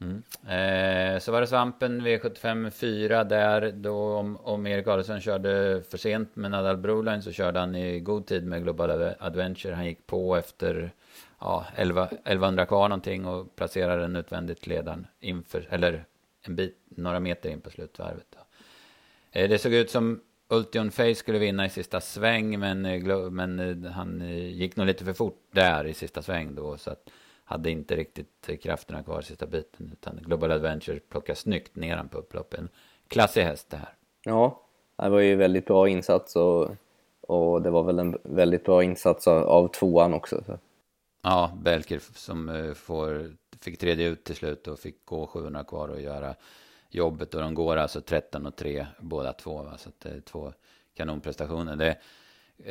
Mm. 0.02 0.24
Eh, 0.48 1.20
så 1.20 1.32
var 1.32 1.42
det 1.42 1.48
svampen 1.48 2.02
V75 2.02 2.70
4 2.70 3.24
där 3.24 3.72
då 3.72 4.14
om, 4.14 4.38
om 4.38 4.68
Erik 4.68 4.88
Adelsson 4.88 5.22
körde 5.22 5.84
för 5.90 5.98
sent 5.98 6.36
med 6.36 6.52
Nadal 6.52 6.78
Broline 6.78 7.22
så 7.22 7.32
körde 7.32 7.60
han 7.60 7.76
i 7.76 8.00
god 8.00 8.26
tid 8.26 8.46
med 8.46 8.64
Global 8.64 9.14
Adventure. 9.20 9.74
Han 9.74 9.86
gick 9.86 10.08
på 10.08 10.36
efter 10.36 10.92
ja, 11.40 11.66
11, 11.76 12.06
1100 12.06 12.66
kvar 12.66 12.90
någonting 12.90 13.26
och 13.26 13.56
placerade 13.56 14.02
den 14.02 14.16
utvändigt 14.16 14.68
ledaren 14.68 15.08
inför, 15.20 15.68
eller 15.70 16.06
en 16.42 16.56
bit, 16.56 16.78
några 16.90 17.20
meter 17.20 17.50
in 17.50 17.62
på 17.62 17.70
slutvarvet. 17.70 18.36
Eh, 19.32 19.50
det 19.50 19.58
såg 19.58 19.74
ut 19.74 19.90
som 19.90 20.22
Ultion 20.50 20.92
Face 20.92 21.16
skulle 21.16 21.40
vinna 21.40 21.66
i 21.66 21.70
sista 21.70 22.02
sväng, 22.02 22.60
men, 22.60 22.86
eh, 22.86 23.30
men 23.30 23.60
eh, 23.60 23.92
han 23.92 24.22
eh, 24.22 24.48
gick 24.48 24.76
nog 24.76 24.88
lite 24.88 25.06
för 25.06 25.14
fort 25.14 25.42
där 25.52 25.88
i 25.88 25.94
sista 25.94 26.22
sväng 26.22 26.56
då, 26.56 26.78
så 26.78 26.92
att 26.92 27.10
hade 27.48 27.72
inte 27.72 27.96
riktigt 27.96 28.50
krafterna 28.62 29.04
kvar 29.04 29.22
sista 29.22 29.46
biten, 29.46 29.90
utan 29.94 30.20
Global 30.26 30.52
Adventure 30.52 31.00
plockar 31.00 31.34
snyggt 31.34 31.76
ner 31.76 31.98
han 31.98 32.10
på 32.10 32.18
upploppen. 32.18 32.70
Klassig 33.08 33.42
häst 33.42 33.70
det 33.70 33.78
här. 33.78 33.94
Ja, 34.24 34.62
det 34.96 35.10
var 35.10 35.20
ju 35.20 35.36
väldigt 35.36 35.66
bra 35.66 35.90
insats 35.90 36.36
och, 36.36 36.76
och 37.22 37.62
det 37.62 37.70
var 37.70 37.84
väl 37.84 38.00
en 38.00 38.18
väldigt 38.24 38.66
bra 38.66 38.84
insats 38.84 39.28
av, 39.28 39.44
av 39.44 39.68
tvåan 39.68 40.14
också. 40.14 40.44
Så. 40.46 40.58
Ja, 41.22 41.52
Belker 41.62 42.02
som 42.16 42.74
får, 42.78 43.32
fick 43.62 43.80
tredje 43.80 44.08
ut 44.08 44.24
till 44.24 44.36
slut 44.36 44.68
och 44.68 44.80
fick 44.80 45.06
gå 45.06 45.28
700 45.28 45.64
kvar 45.64 45.88
och 45.88 46.02
göra 46.02 46.36
jobbet 46.90 47.34
och 47.34 47.42
de 47.42 47.54
går 47.54 47.78
alltså 47.78 48.02
13 48.02 48.46
och 48.46 48.56
3 48.56 48.88
båda 49.00 49.34
två. 49.34 49.64
Va? 49.64 49.78
Så 49.78 49.90
det 49.98 50.10
är 50.10 50.22
två 50.22 50.54
kanonprestationer. 50.94 51.76
Det 51.76 51.98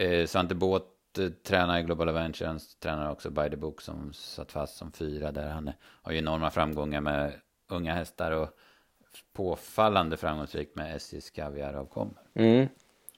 eh, 0.04 0.26
Svante 0.26 0.54
Båt 0.54 0.95
eh, 1.18 1.28
tränar 1.28 1.78
i 1.78 1.82
Global 1.82 2.08
Adventure, 2.08 2.48
han 2.48 2.60
tränar 2.80 3.10
också 3.10 3.30
By 3.30 3.50
the 3.50 3.56
Book 3.56 3.80
som 3.80 4.12
satt 4.12 4.52
fast 4.52 4.76
som 4.76 4.92
fyra 4.92 5.32
där. 5.32 5.48
Han 5.48 5.70
har 6.02 6.12
ju 6.12 6.18
enorma 6.18 6.50
framgångar 6.50 7.00
med 7.00 7.32
unga 7.68 7.94
hästar 7.94 8.32
och 8.32 8.48
påfallande 9.32 10.16
framgångsrik 10.16 10.74
med 10.74 10.96
SJs 10.96 11.30
kaviaravkommor. 11.30 12.18
Mm. 12.34 12.68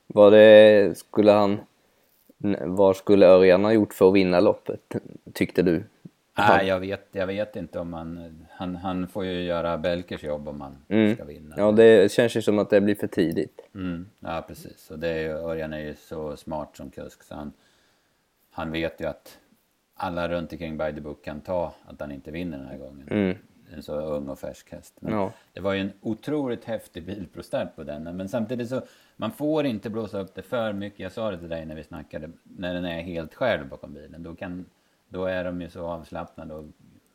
Vad 0.07 0.33
det 0.33 0.99
skulle 0.99 1.33
han, 1.33 1.61
vad 2.67 2.97
skulle 2.97 3.27
Örjan 3.27 3.65
ha 3.65 3.73
gjort 3.73 3.95
för 3.95 4.09
att 4.09 4.15
vinna 4.15 4.41
loppet, 4.41 4.95
tyckte 5.35 5.63
du? 5.63 5.85
Nej, 6.39 6.67
jag 6.67 6.81
vet, 6.81 7.09
jag 7.13 7.27
vet 7.27 7.57
inte 7.57 7.79
om 7.79 7.91
man... 7.91 8.35
Han, 8.51 8.77
han 8.77 9.09
får 9.09 9.25
ju 9.25 9.43
göra 9.43 9.79
Belkers 9.79 10.25
jobb 10.25 10.49
om 10.49 10.59
man 10.59 10.77
mm. 10.89 11.15
ska 11.15 11.25
vinna. 11.25 11.55
Ja, 11.59 11.73
det 11.73 12.13
känns 12.13 12.37
ju 12.37 12.43
som 12.43 12.59
att 12.59 12.71
det 12.71 12.81
blir 12.81 12.95
för 12.95 13.07
tidigt. 13.07 13.61
Mm. 13.75 14.09
Ja, 14.21 14.45
precis. 14.49 14.91
Och 14.91 14.99
det 14.99 15.09
är 15.09 15.19
ju, 15.19 15.31
Örjan 15.31 15.73
är 15.73 15.79
ju 15.79 15.95
så 15.95 16.37
smart 16.37 16.77
som 16.77 16.91
kusk 16.91 17.23
så 17.23 17.35
han, 17.35 17.53
han 18.59 18.73
vet 18.73 19.01
ju 19.01 19.07
att 19.07 19.39
alla 19.95 20.29
runt 20.29 20.53
omkring 20.53 20.79
by 20.79 20.93
the 20.95 21.01
book 21.01 21.25
kan 21.25 21.41
ta 21.41 21.75
att 21.87 22.01
han 22.01 22.13
inte 22.13 22.31
vinner 22.31 22.59
den 22.59 22.67
här 22.67 22.79
gången. 22.79 23.09
Mm. 23.11 23.37
En 23.75 23.83
så 23.83 24.01
ung 24.01 24.29
och 24.29 24.39
färsk 24.39 24.73
häst. 24.73 24.95
Men 25.01 25.13
ja. 25.13 25.33
Det 25.53 25.61
var 25.61 25.73
ju 25.73 25.81
en 25.81 25.93
otroligt 26.01 26.65
häftig 26.65 27.07
bilprostart 27.07 27.77
på 27.77 27.85
den. 27.85 28.17
Men 28.17 28.29
samtidigt 28.29 28.69
så, 28.69 28.83
man 29.17 29.31
får 29.31 29.67
inte 29.67 29.91
blåsa 29.91 30.21
upp 30.21 30.35
det 30.35 30.43
för 30.43 30.73
mycket. 30.73 31.01
Jag 31.01 31.13
sa 31.13 31.31
det 31.31 31.39
till 31.39 31.49
dig 31.49 31.67
när 31.67 31.75
vi 31.75 31.85
snackade, 31.85 32.31
när 32.43 32.75
den 32.75 32.85
är 32.85 33.03
helt 33.03 33.35
själv 33.35 33.69
bakom 33.69 33.95
bilen. 33.95 34.23
Då 34.23 34.35
kan 34.35 34.65
då 35.09 35.25
är 35.25 35.45
de 35.45 35.61
ju 35.61 35.71
så 35.71 35.87
avslappnade 35.87 36.55
och 36.55 36.65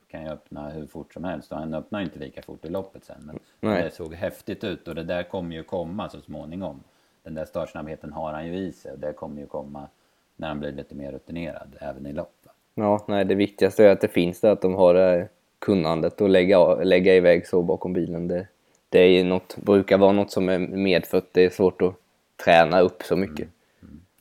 kan 0.08 0.24
ju 0.24 0.30
öppna 0.30 0.70
hur 0.70 0.86
fort 0.86 1.14
som 1.14 1.24
helst 1.24 1.52
och 1.52 1.58
han 1.58 1.74
öppnar 1.74 2.02
inte 2.02 2.20
lika 2.20 2.42
fort 2.42 2.66
i 2.66 2.70
loppet 2.70 3.04
sen. 3.06 3.22
Men 3.22 3.40
Nej. 3.60 3.84
det 3.84 3.92
såg 3.92 4.14
häftigt 4.14 4.64
ut 4.64 4.88
och 4.88 4.96
det 4.96 5.04
där 5.04 5.24
kommer 5.24 5.56
ju 5.56 5.64
komma 5.64 6.10
så 6.10 6.22
småningom. 6.22 6.84
Den 7.24 7.34
där 7.34 7.46
startsnabbheten 7.46 8.14
har 8.14 8.34
han 8.34 8.48
ju 8.48 8.56
i 8.56 8.72
sig 8.72 8.92
och 8.92 9.00
det 9.00 9.14
kommer 9.14 9.42
ju 9.42 9.48
komma 9.48 9.88
när 10.44 10.50
han 10.50 10.60
blir 10.60 10.72
lite 10.72 10.96
mer 10.96 11.12
rutinerad 11.12 11.76
även 11.82 12.06
i 12.06 12.14
lopp. 12.14 12.36
Ja, 12.76 13.06
nej, 13.08 13.26
det 13.26 13.36
viktigaste 13.36 13.86
är 13.86 13.92
att 13.92 14.02
det 14.02 14.08
finns 14.08 14.42
det, 14.42 14.52
att 14.52 14.62
de 14.62 14.76
har 14.76 14.94
det 14.94 15.00
här 15.00 15.30
kunnandet 15.60 16.22
att 16.22 16.30
lägga, 16.30 16.76
lägga 16.76 17.16
iväg 17.16 17.48
så 17.48 17.62
bakom 17.62 17.94
bilen. 17.94 18.28
Det, 18.28 18.48
det 18.90 19.00
är 19.00 19.24
något, 19.24 19.58
brukar 19.58 19.98
vara 19.98 20.12
något 20.12 20.32
som 20.32 20.50
är 20.50 20.60
medfött. 20.60 21.30
Det 21.32 21.46
är 21.46 21.50
svårt 21.50 21.82
att 21.82 21.96
träna 22.46 22.80
upp 22.80 23.04
så 23.04 23.16
mycket. 23.16 23.50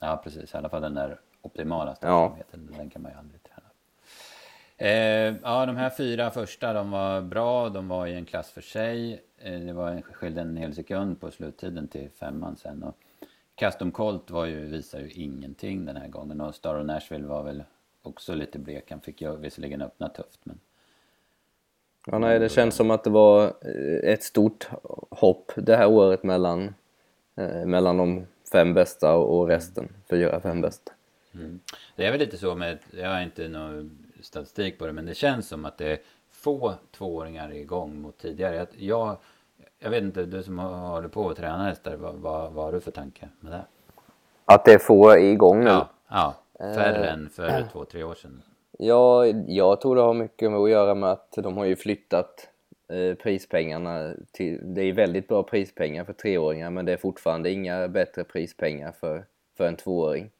Ja 0.00 0.20
precis, 0.24 0.54
i 0.54 0.56
alla 0.56 0.68
fall 0.68 0.82
den 0.82 0.94
där 0.94 1.20
optimala 1.42 1.94
startsamheten, 1.94 2.68
den 2.78 2.90
kan 2.90 3.02
man 3.02 3.12
ju 3.12 3.18
aldrig 3.18 3.40
träna. 3.42 3.68
Eh, 4.76 5.34
ja, 5.42 5.66
de 5.66 5.76
här 5.76 5.90
fyra 5.90 6.30
första, 6.30 6.72
de 6.72 6.90
var 6.90 7.20
bra, 7.20 7.68
de 7.68 7.88
var 7.88 8.06
i 8.06 8.14
en 8.14 8.24
klass 8.24 8.50
för 8.50 8.60
sig. 8.60 9.22
Eh, 9.38 9.60
det 9.60 9.72
var 9.72 9.90
en, 9.90 10.02
skilde 10.02 10.40
en 10.40 10.56
hel 10.56 10.74
sekund 10.74 11.20
på 11.20 11.30
sluttiden 11.30 11.88
till 11.88 12.08
femman 12.20 12.56
sen. 12.56 12.82
Och 12.82 12.96
Custom 13.54 13.92
Colt 13.92 14.30
var 14.30 14.46
ju, 14.46 14.66
visar 14.66 15.00
ju 15.00 15.10
ingenting 15.10 15.84
den 15.84 15.96
här 15.96 16.08
gången 16.08 16.40
och 16.40 16.54
Star 16.54 16.80
of 16.80 16.86
Nashville 16.86 17.26
var 17.26 17.42
väl 17.42 17.64
också 18.02 18.34
lite 18.34 18.58
blek. 18.58 18.90
Han 18.90 19.00
fick 19.00 19.22
ju 19.22 19.36
visserligen 19.36 19.82
öppna 19.82 20.08
tufft 20.08 20.40
men 20.44 20.60
Ja, 22.06 22.18
nej, 22.18 22.38
det 22.38 22.48
känns 22.48 22.74
som 22.74 22.90
att 22.90 23.04
det 23.04 23.10
var 23.10 23.44
eh, 23.44 24.12
ett 24.12 24.22
stort 24.22 24.68
hopp 25.10 25.52
det 25.56 25.76
här 25.76 25.86
året 25.86 26.22
mellan, 26.22 26.74
eh, 27.36 27.64
mellan 27.64 27.96
de 27.96 28.26
fem 28.52 28.74
bästa 28.74 29.14
och 29.14 29.48
resten, 29.48 29.88
fyra, 30.10 30.40
fem 30.40 30.60
bästa. 30.60 30.92
Det 31.96 32.04
är 32.04 32.10
väl 32.10 32.20
lite 32.20 32.38
så 32.38 32.54
med, 32.54 32.78
jag 32.90 33.08
har 33.08 33.22
inte 33.22 33.48
någon 33.48 33.98
statistik 34.20 34.78
på 34.78 34.86
det, 34.86 34.92
men 34.92 35.06
det 35.06 35.14
känns 35.14 35.48
som 35.48 35.64
att 35.64 35.78
det 35.78 35.92
är 35.92 35.98
få 36.30 36.74
tvååringar 36.90 37.52
igång 37.52 38.00
mot 38.00 38.18
tidigare. 38.18 38.66
Jag, 38.76 39.16
jag, 39.82 39.90
vet 39.90 40.02
inte, 40.02 40.24
du 40.24 40.42
som 40.42 40.58
håller 40.58 41.08
på 41.08 41.30
att 41.30 41.36
träna 41.36 41.64
hästar, 41.64 41.96
vad, 41.96 42.14
vad, 42.14 42.52
vad 42.52 42.64
har 42.64 42.72
du 42.72 42.80
för 42.80 42.90
tanke 42.90 43.28
med 43.40 43.52
det? 43.52 43.64
Att 44.44 44.64
det 44.64 44.72
är 44.72 44.78
få 44.78 45.18
igång 45.18 45.64
nu. 45.64 45.70
Ja, 45.70 45.88
ja 46.08 46.34
färre 46.58 47.08
än 47.08 47.28
för 47.28 47.64
två, 47.72 47.84
tre 47.84 48.04
år 48.04 48.14
sedan. 48.14 48.42
Ja, 48.78 49.26
jag 49.46 49.80
tror 49.80 49.96
det 49.96 50.02
har 50.02 50.14
mycket 50.14 50.50
med 50.50 50.60
att 50.60 50.70
göra 50.70 50.94
med 50.94 51.10
att 51.10 51.32
de 51.36 51.56
har 51.56 51.64
ju 51.64 51.76
flyttat 51.76 52.48
eh, 52.88 53.14
prispengarna 53.14 54.12
till... 54.32 54.74
Det 54.74 54.82
är 54.82 54.92
väldigt 54.92 55.28
bra 55.28 55.42
prispengar 55.42 56.04
för 56.04 56.12
treåringar 56.12 56.70
men 56.70 56.84
det 56.84 56.92
är 56.92 56.96
fortfarande 56.96 57.50
inga 57.50 57.88
bättre 57.88 58.24
prispengar 58.24 58.92
för, 58.92 59.24
för 59.56 59.66
en 59.66 59.76
tvååring. 59.76 60.30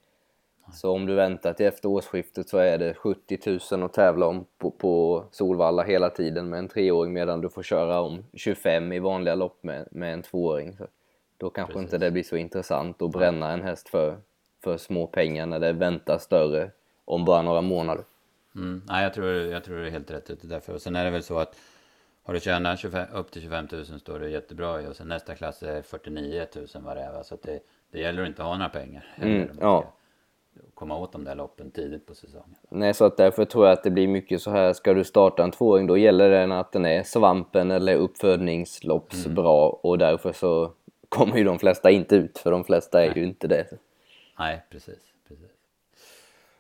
Så 0.73 0.91
om 0.91 1.07
du 1.07 1.15
väntar 1.15 1.53
till 1.53 1.67
efter 1.67 1.89
årsskiftet 1.89 2.49
så 2.49 2.59
är 2.59 2.79
det 2.79 2.95
70 2.95 3.39
000 3.73 3.83
att 3.83 3.93
tävla 3.93 4.27
om 4.27 4.47
på, 4.59 4.71
på 4.71 5.25
Solvalla 5.31 5.83
hela 5.83 6.11
tiden 6.11 6.49
med 6.49 6.59
en 6.59 6.69
treåring 6.69 7.13
medan 7.13 7.41
du 7.41 7.49
får 7.49 7.63
köra 7.63 8.01
om 8.01 8.25
25 8.35 8.93
i 8.93 8.99
vanliga 8.99 9.35
lopp 9.35 9.63
med, 9.63 9.89
med 9.91 10.15
en 10.15 10.23
tvååring. 10.23 10.77
Så 10.77 10.87
då 11.37 11.51
kanske 11.51 11.79
inte 11.79 11.99
det 11.99 12.11
blir 12.11 12.23
så 12.23 12.37
intressant 12.37 13.03
att 13.03 13.11
bränna 13.11 13.53
en 13.53 13.63
häst 13.63 13.89
för, 13.89 14.17
för 14.65 14.77
små 14.77 15.07
pengar 15.07 15.47
när 15.47 15.61
det 15.61 15.73
väntar 15.73 16.19
större 16.19 16.71
om 17.05 17.25
bara 17.25 17.43
några 17.43 17.61
månader. 17.61 18.05
Mm. 18.55 18.83
Nej, 18.89 19.03
jag 19.03 19.15
tror, 19.15 19.29
jag 19.29 19.65
tror 19.65 19.77
det 19.77 19.87
är 19.87 19.91
helt 19.91 20.11
rätt 20.11 20.31
ute 20.31 20.47
därför. 20.47 20.75
Och 20.75 20.83
sen 20.83 20.97
är 20.97 21.05
det 21.05 21.11
väl 21.11 21.23
så 21.23 21.39
att 21.39 21.57
har 22.23 22.35
du 22.35 22.41
tjänat 22.41 22.79
25, 22.79 23.07
upp 23.13 23.31
till 23.31 23.43
25 23.43 23.69
000 23.73 23.85
står 23.85 24.19
det 24.19 24.29
jättebra 24.31 24.83
i 24.83 24.87
och 24.87 24.97
sen 24.97 25.09
nästa 25.09 25.35
klass 25.35 25.63
är 25.63 25.83
49 25.83 26.47
000 26.55 26.67
vad 26.75 26.97
det 26.97 27.03
är. 27.03 27.13
va. 27.13 27.25
Så 27.25 27.37
det, 27.43 27.61
det 27.91 28.01
gäller 28.01 28.23
att 28.23 28.29
inte 28.29 28.43
ha 28.43 28.57
några 28.57 28.69
pengar. 28.69 29.15
Mm, 29.17 29.49
ja. 29.61 29.93
Komma 30.75 30.99
åt 30.99 31.13
de 31.13 31.25
där 31.25 31.35
loppen 31.35 31.71
tidigt 31.71 32.07
på 32.07 32.15
säsongen. 32.15 32.55
Nej, 32.69 32.95
så 32.95 33.05
att 33.05 33.17
därför 33.17 33.45
tror 33.45 33.67
jag 33.67 33.73
att 33.73 33.85
det 33.85 33.91
blir 33.91 34.09
mycket 34.09 34.43
så 34.43 34.51
här, 34.51 34.73
ska 34.73 34.95
du 34.95 35.05
starta 35.05 35.45
en 35.45 35.51
tvååring 35.51 35.87
då 35.87 35.97
gäller 35.97 36.31
det 36.31 36.59
att 36.59 36.73
den 36.73 36.87
är 36.87 37.03
svampen 37.03 37.71
eller 37.71 37.97
uppfödningslopps 37.97 39.27
bra 39.27 39.69
och 39.69 39.99
därför 39.99 40.33
så 40.33 40.73
kommer 41.09 41.37
ju 41.37 41.45
de 41.45 41.59
flesta 41.59 41.91
inte 41.91 42.17
ut 42.17 42.39
för 42.39 42.51
de 42.51 42.65
flesta 42.65 43.05
är 43.05 43.15
ju 43.15 43.25
inte 43.25 43.49
det. 43.49 43.67
Nej, 44.39 44.63
precis. 44.71 44.99
precis. 45.29 45.51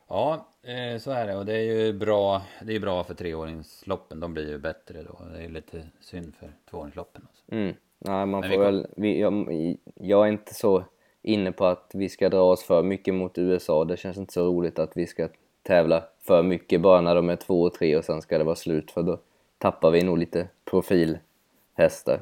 Ja, 0.09 0.47
eh, 0.63 0.99
så 0.99 1.11
är 1.11 1.27
det. 1.27 1.37
Och 1.37 1.47
det 1.47 1.55
är 1.55 1.63
ju 1.63 1.93
bra, 1.93 2.43
det 2.63 2.77
är 2.77 2.81
bra 2.81 3.05
för 3.05 3.15
treåringsloppen. 3.15 4.21
De 4.21 4.35
blir 4.35 4.49
ju 4.49 4.59
bättre 4.59 5.03
då. 5.03 5.19
Det 5.35 5.45
är 5.45 5.49
lite 5.49 5.89
synd 6.01 6.35
för 6.41 6.53
tvååringsloppen. 6.71 7.27
Också. 7.31 7.43
Mm. 7.53 7.75
Nej, 7.99 8.27
man 8.27 8.41
Men 8.41 8.51
får 8.51 8.59
väl, 8.59 8.87
jag, 8.97 9.49
jag 9.95 10.27
är 10.27 10.33
inte 10.33 10.55
så 10.55 10.85
inne 11.23 11.53
på 11.53 11.67
att 11.67 11.91
vi 11.95 12.09
ska 12.09 12.29
dra 12.29 12.43
oss 12.43 12.65
för 12.65 12.83
mycket 12.83 13.15
mot 13.15 13.39
USA. 13.39 13.85
Det 13.85 13.97
känns 13.97 14.17
inte 14.17 14.33
så 14.33 14.47
roligt 14.47 14.79
att 14.79 14.97
vi 14.97 15.07
ska 15.07 15.29
tävla 15.63 16.05
för 16.19 16.43
mycket 16.43 16.81
bara 16.81 17.01
när 17.01 17.15
de 17.15 17.31
är 17.31 17.37
två 17.37 17.63
och 17.63 17.75
tre 17.75 17.97
och 17.97 18.05
sen 18.05 18.23
ska 18.23 18.39
det 18.39 18.45
vara 18.45 18.57
slut 18.57 18.91
för 18.91 19.03
då 19.03 19.19
tappar 19.59 19.91
vi 19.91 20.03
nog 20.03 20.19
lite 20.19 20.49
profilhästar. 20.65 22.21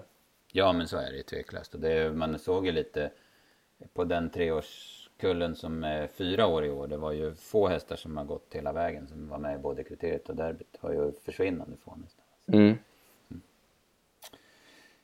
Ja, 0.52 0.73
men 0.73 0.88
så 0.88 0.97
är 0.97 1.11
det 1.11 1.16
ju 1.16 1.23
tveklöst. 1.23 1.75
Och 1.75 1.80
det, 1.80 2.12
man 2.12 2.38
såg 2.38 2.66
ju 2.66 2.73
lite 2.73 3.11
på 3.92 4.04
den 4.04 4.30
treårskullen 4.30 5.57
som 5.57 5.85
är 5.85 6.07
fyra 6.07 6.47
år 6.47 6.64
i 6.64 6.71
år. 6.71 6.87
Det 6.87 6.97
var 6.97 7.12
ju 7.12 7.35
få 7.35 7.69
hästar 7.69 7.97
som 7.97 8.16
har 8.16 8.25
gått 8.25 8.47
hela 8.50 8.73
vägen 8.73 9.09
som 9.09 9.28
var 9.28 9.38
med 9.38 9.54
i 9.54 9.59
både 9.59 9.85
kriteriet 9.85 10.28
och 10.28 10.37
derbyt. 10.37 10.76
har 10.80 10.92
ju 10.92 11.12
försvinnande 11.25 11.76
få 11.85 11.97
nästan. 11.97 12.25
Mm. 12.61 12.76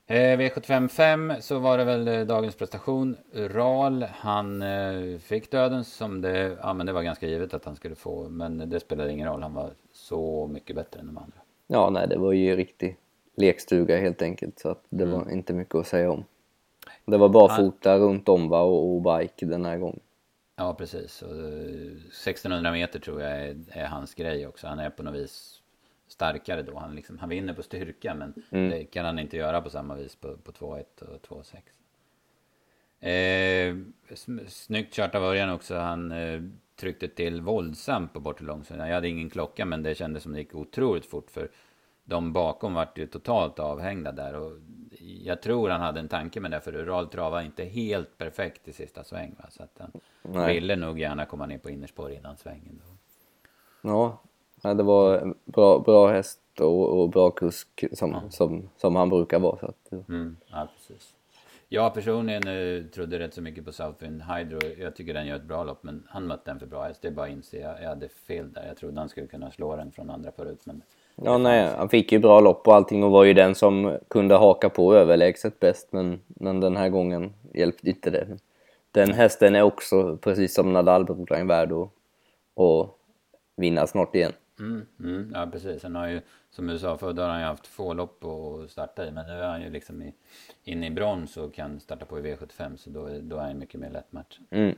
Eh, 0.09 0.39
V75 0.39 0.89
5 0.89 1.33
så 1.41 1.59
var 1.59 1.79
det 1.79 1.85
väl 1.85 2.09
eh, 2.09 2.21
dagens 2.21 2.57
prestation. 2.57 3.17
Ral, 3.33 4.03
han 4.03 4.63
eh, 4.63 5.19
fick 5.19 5.51
döden 5.51 5.85
som 5.85 6.21
det, 6.21 6.57
ja 6.63 6.73
men 6.73 6.87
det 6.87 6.93
var 6.93 7.03
ganska 7.03 7.27
givet 7.27 7.55
att 7.55 7.65
han 7.65 7.77
skulle 7.77 7.95
få. 7.95 8.29
Men 8.29 8.71
det 8.71 8.81
spelade 8.81 9.13
ingen 9.13 9.29
roll, 9.29 9.43
han 9.43 9.55
var 9.55 9.71
så 9.93 10.47
mycket 10.47 10.77
bättre 10.77 11.01
än 11.01 11.07
de 11.07 11.19
andra. 11.19 11.39
Ja, 11.67 11.91
nej, 11.91 12.09
det 12.09 12.19
var 12.19 12.33
ju 12.33 12.57
riktig 12.57 12.97
lekstuga 13.37 13.97
helt 13.97 14.23
enkelt 14.23 14.59
så 14.59 14.69
att 14.69 14.85
det 14.89 15.05
var 15.05 15.31
inte 15.31 15.53
mycket 15.53 15.75
att 15.75 15.87
säga 15.87 16.11
om. 16.11 16.25
Det 17.05 17.17
var 17.17 17.29
barfota 17.29 17.99
runt 17.99 18.29
om 18.29 18.49
va 18.49 18.61
och, 18.61 18.95
och 18.95 19.03
bike 19.19 19.47
den 19.47 19.65
här 19.65 19.79
gången. 19.79 20.01
Ja 20.57 20.75
precis, 20.75 21.23
och, 21.23 21.37
eh, 21.37 21.97
1600 22.09 22.73
meter 22.73 22.99
tror 22.99 23.23
jag 23.23 23.31
är, 23.31 23.57
är 23.69 23.87
hans 23.87 24.15
grej 24.15 24.47
också. 24.47 24.67
Han 24.67 24.79
är 24.79 24.91
på 24.91 25.03
något 25.03 25.15
vis 25.15 25.56
starkare 26.09 26.63
då. 26.63 26.79
Han, 26.79 26.95
liksom, 26.95 27.19
han 27.19 27.29
vinner 27.29 27.55
på 27.55 27.63
styrka 27.63 28.15
men 28.15 28.35
det 28.51 28.85
kan 28.85 29.05
han 29.05 29.19
inte 29.19 29.37
göra 29.37 29.61
på 29.61 29.71
samma 29.71 29.95
vis 29.95 30.17
på, 30.17 30.37
på 30.37 30.53
2-1 30.53 31.03
och 31.03 31.27
2-6. 31.27 31.57
Eh, 33.01 33.77
snyggt 34.49 34.95
kört 34.95 35.15
av 35.15 35.23
Örjan 35.23 35.51
också. 35.51 35.75
Han 35.75 36.13
eh, 36.13 36.43
tryckte 36.77 37.09
till 37.09 37.41
våldsamt 37.41 38.13
på 38.13 38.21
bortre 38.21 38.45
långsidan. 38.45 38.89
Jag 38.89 38.95
hade 38.95 39.09
ingen 39.09 39.31
klocka 39.31 39.65
men 39.65 39.83
det 39.83 39.95
kändes 39.95 40.23
som 40.23 40.33
det 40.33 40.39
gick 40.39 40.55
otroligt 40.55 41.07
fort 41.07 41.31
för 41.31 41.51
de 42.05 42.33
bakom 42.33 42.75
vart 42.75 42.99
ju 42.99 43.07
totalt 43.07 43.59
avhängda 43.59 44.13
där. 44.13 44.35
Och 44.35 44.53
jag 45.01 45.43
tror 45.43 45.71
han 45.71 45.81
hade 45.81 46.01
en 46.01 46.09
tanke 46.09 46.41
med 46.41 46.51
det 46.51 46.61
för 46.61 46.75
Ural 46.75 47.09
travade 47.09 47.47
inte 47.47 47.65
helt 47.65 48.19
perfekt 48.19 48.69
i 48.69 48.73
sista 48.73 49.05
sväng. 49.05 49.35
Va? 49.39 49.45
Så 49.51 49.63
att 49.63 49.77
han 49.79 49.93
Nej. 50.23 50.55
ville 50.55 50.77
nog 50.77 50.99
gärna 50.99 51.25
komma 51.25 51.47
ner 51.47 51.59
på 51.59 51.71
innerspår 51.71 52.13
innan 52.13 52.37
svängen. 52.37 52.83
Då. 52.85 52.97
Ja, 53.89 54.23
nej, 54.67 54.75
det 54.75 54.83
var 54.83 55.19
en 55.19 55.35
bra, 55.45 55.79
bra 55.79 56.09
häst 56.09 56.41
och, 56.61 57.01
och 57.01 57.09
bra 57.09 57.31
kusk 57.31 57.85
som, 57.93 58.21
som, 58.31 58.69
som 58.77 58.97
han 58.97 59.11
brukar 59.11 59.39
vara. 59.39 59.59
Så 59.59 59.67
att, 59.67 60.09
Mm, 60.09 60.37
ja, 60.47 60.69
precis. 60.77 61.13
Jag 61.69 61.95
personligen 61.95 62.49
eh, 62.49 62.85
trodde 62.85 63.19
rätt 63.19 63.35
så 63.35 63.43
mycket 63.43 63.65
på 63.65 63.73
Southwind 63.73 64.23
Hydro. 64.23 64.59
Jag 64.79 64.97
tycker 64.97 65.15
den 65.15 65.27
gör 65.27 65.37
ett 65.37 65.43
bra 65.43 65.65
lopp, 65.65 65.83
men 65.83 66.07
han 66.09 66.27
mötte 66.27 66.51
en 66.51 66.59
för 66.59 66.67
bra 66.67 66.83
häst. 66.83 67.03
Det 67.03 67.09
är 67.09 67.13
bara 67.13 67.27
att 67.27 67.33
inse. 67.33 67.57
Jag, 67.57 67.83
jag 67.83 67.89
hade 67.89 68.09
fel 68.09 68.53
där. 68.53 68.67
Jag 68.67 68.77
trodde 68.77 69.01
han 69.01 69.09
skulle 69.09 69.27
kunna 69.27 69.51
slå 69.51 69.77
den 69.77 69.93
från 69.93 70.11
andra 70.11 70.33
förut, 70.33 70.61
men... 70.65 70.83
ja, 71.17 71.39
nej, 71.39 71.71
han 71.77 71.89
fick 71.89 72.13
ju 72.13 72.19
bra 72.19 72.41
lopp 72.41 72.69
och 72.69 72.75
allting 72.75 73.05
och 73.05 73.11
var 73.11 73.25
ju 73.25 73.35
den 73.35 73.55
som 73.55 73.99
kunde 74.09 74.35
haka 74.35 74.69
på 74.69 74.95
överlägset 74.95 75.61
bäst 75.61 75.89
men, 75.91 76.21
men 76.27 76.61
den 76.61 76.77
här 76.77 76.89
gången 76.89 77.33
hjälpte 77.55 77.89
inte 77.89 78.11
det. 78.11 78.39
Den 78.91 79.13
hästen 79.13 79.55
är 79.55 79.63
också, 79.63 80.17
precis 80.17 80.55
som 80.55 80.73
Nadal-brodern, 80.73 81.47
värd 81.47 81.73
att, 81.73 81.89
att 82.61 82.91
vinna 83.57 83.87
snart 83.87 84.15
igen. 84.15 84.33
Mm, 84.59 84.87
mm, 85.01 85.31
ja, 85.35 85.47
precis. 85.53 85.83
Han 85.83 85.95
har 85.95 86.09
ju, 86.09 86.21
som 86.51 86.67
du 86.67 86.79
sa, 86.79 86.99
förut 86.99 87.19
har 87.19 87.29
han 87.29 87.41
ju 87.41 87.47
haft 87.47 87.67
få 87.67 87.93
lopp 87.95 88.25
att 88.25 88.71
starta 88.71 89.07
i. 89.07 89.11
Men 89.11 89.27
nu 89.27 89.33
är 89.33 89.49
han 89.49 89.63
ju 89.63 89.71
liksom 89.71 90.03
i, 90.03 90.15
inne 90.65 90.87
i 90.87 90.91
brons 90.91 91.37
och 91.37 91.55
kan 91.55 91.81
starta 91.81 92.05
på 92.07 92.19
i 92.19 92.23
V75. 92.23 92.77
Så 92.77 92.91
då, 92.91 93.07
är- 93.07 93.21
då 93.21 93.37
är 93.37 93.41
han 93.41 93.59
mycket 93.59 93.81
mer 93.81 93.91
lättmatch. 93.91 94.39
Mm. 94.51 94.75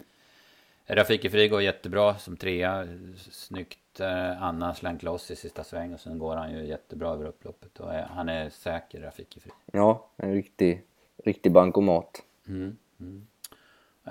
Rafiki 0.86 1.30
Fri 1.30 1.48
går 1.48 1.62
jättebra 1.62 2.18
som 2.18 2.36
trea. 2.36 2.86
Snyggt. 3.30 4.00
eh, 4.00 4.42
Anna 4.42 4.74
slank 4.74 5.02
loss 5.02 5.30
i 5.30 5.36
sista 5.36 5.64
sväng 5.64 5.94
och 5.94 6.00
sen 6.00 6.18
går 6.18 6.36
han 6.36 6.52
ju 6.52 6.66
jättebra 6.66 7.08
över 7.12 7.24
upploppet. 7.26 7.80
Och 7.80 7.94
är, 7.94 8.02
han 8.02 8.28
är 8.28 8.50
säker, 8.50 9.00
Rafiki 9.00 9.40
Fri. 9.40 9.50
Ja, 9.72 10.06
en 10.16 10.32
riktig, 10.34 10.82
riktig 11.24 11.52
bankomat. 11.52 12.22
Mm. 12.48 12.76
Mm. 13.00 13.26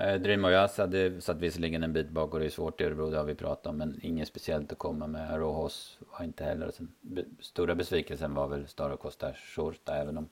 Eh, 0.00 0.20
Dream 0.20 0.44
Oyas 0.44 0.78
hade 0.78 1.20
satt 1.20 1.36
visserligen 1.36 1.82
en 1.82 1.92
bit 1.92 2.10
bak 2.10 2.34
och 2.34 2.40
det 2.40 2.46
är 2.46 2.50
svårt 2.50 2.80
i 2.80 2.84
Örebro, 2.84 3.10
det 3.10 3.16
har 3.16 3.24
vi 3.24 3.34
pratat 3.34 3.66
om. 3.66 3.76
Men 3.76 4.00
inget 4.02 4.28
speciellt 4.28 4.72
att 4.72 4.78
komma 4.78 5.06
med. 5.06 5.38
Rohos 5.38 5.98
var 6.10 6.24
inte 6.24 6.44
heller. 6.44 6.70
Sen, 6.70 6.92
stora 7.40 7.74
besvikelsen 7.74 8.34
var 8.34 8.48
väl 8.48 8.68
Stara 8.68 8.96
Costa 8.96 9.32
Shorta. 9.32 9.96
Även 9.96 10.18
om 10.18 10.28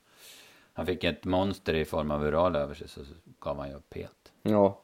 han 0.72 0.86
fick 0.86 1.04
ett 1.04 1.24
monster 1.24 1.74
i 1.74 1.84
form 1.84 2.10
av 2.10 2.24
Ural 2.24 2.56
över 2.56 2.74
sig 2.74 2.88
så 2.88 3.00
gav 3.40 3.58
han 3.58 3.68
ju 3.68 3.74
upp 3.74 3.94
helt. 3.94 4.32
Ja. 4.42 4.82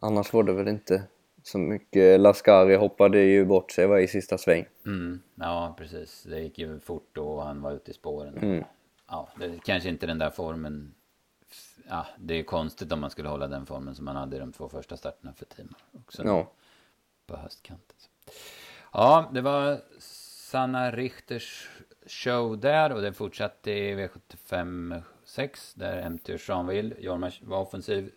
Annars 0.00 0.32
var 0.32 0.42
det 0.42 0.52
väl 0.52 0.68
inte 0.68 1.02
så 1.42 1.58
mycket. 1.58 2.20
Lascari 2.20 2.76
hoppade 2.76 3.20
ju 3.20 3.44
bort 3.44 3.72
sig 3.72 3.86
var 3.86 3.98
i 3.98 4.08
sista 4.08 4.38
sväng. 4.38 4.66
Mm, 4.86 5.22
ja, 5.34 5.74
precis. 5.78 6.22
Det 6.22 6.40
gick 6.40 6.58
ju 6.58 6.80
fort 6.80 7.18
och 7.18 7.42
han 7.42 7.62
var 7.62 7.72
ute 7.72 7.90
i 7.90 7.94
spåren. 7.94 8.38
Mm. 8.38 8.64
Ja, 9.08 9.28
det 9.38 9.60
kanske 9.64 9.88
inte 9.88 10.06
den 10.06 10.18
där 10.18 10.30
formen. 10.30 10.94
Ja, 11.90 12.06
det 12.18 12.34
är 12.34 12.42
konstigt 12.42 12.92
om 12.92 13.00
man 13.00 13.10
skulle 13.10 13.28
hålla 13.28 13.48
den 13.48 13.66
formen 13.66 13.94
som 13.94 14.04
man 14.04 14.16
hade 14.16 14.36
i 14.36 14.38
de 14.38 14.52
två 14.52 14.68
första 14.68 14.96
starterna 14.96 15.32
för 15.32 15.44
team. 15.44 15.74
Också 15.92 16.22
Ja. 16.24 16.52
på 17.26 17.36
höstkanten. 17.36 17.96
Ja, 18.92 19.30
det 19.34 19.40
var 19.40 19.80
Sanna 19.98 20.90
Richters 20.90 21.68
show 22.06 22.58
där 22.60 22.92
och 22.92 23.02
det 23.02 23.12
fortsatte 23.12 23.70
i 23.70 23.94
V75 23.94 25.02
6 25.24 25.74
där 25.74 26.10
MT 26.10 26.28
Jeanville, 26.48 26.94
Jorma 26.98 27.30
var 27.42 27.60
offensiv, 27.60 28.12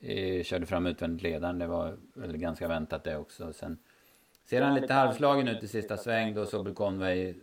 eh, 0.00 0.42
körde 0.44 0.66
fram 0.66 0.86
utvändigt 0.86 1.22
ledaren. 1.22 1.58
Det 1.58 1.66
var 1.66 1.96
väl 2.14 2.36
ganska 2.36 2.68
väntat 2.68 3.04
det 3.04 3.16
också. 3.16 3.52
Sen 3.52 3.78
ser 4.44 4.62
han 4.62 4.74
lite 4.74 4.94
halvslagen 4.94 5.48
ut 5.48 5.62
i 5.62 5.68
sista 5.68 5.96
sväng 5.96 6.34
då 6.34 6.46
Sobel 6.46 6.74
Conway 6.74 7.34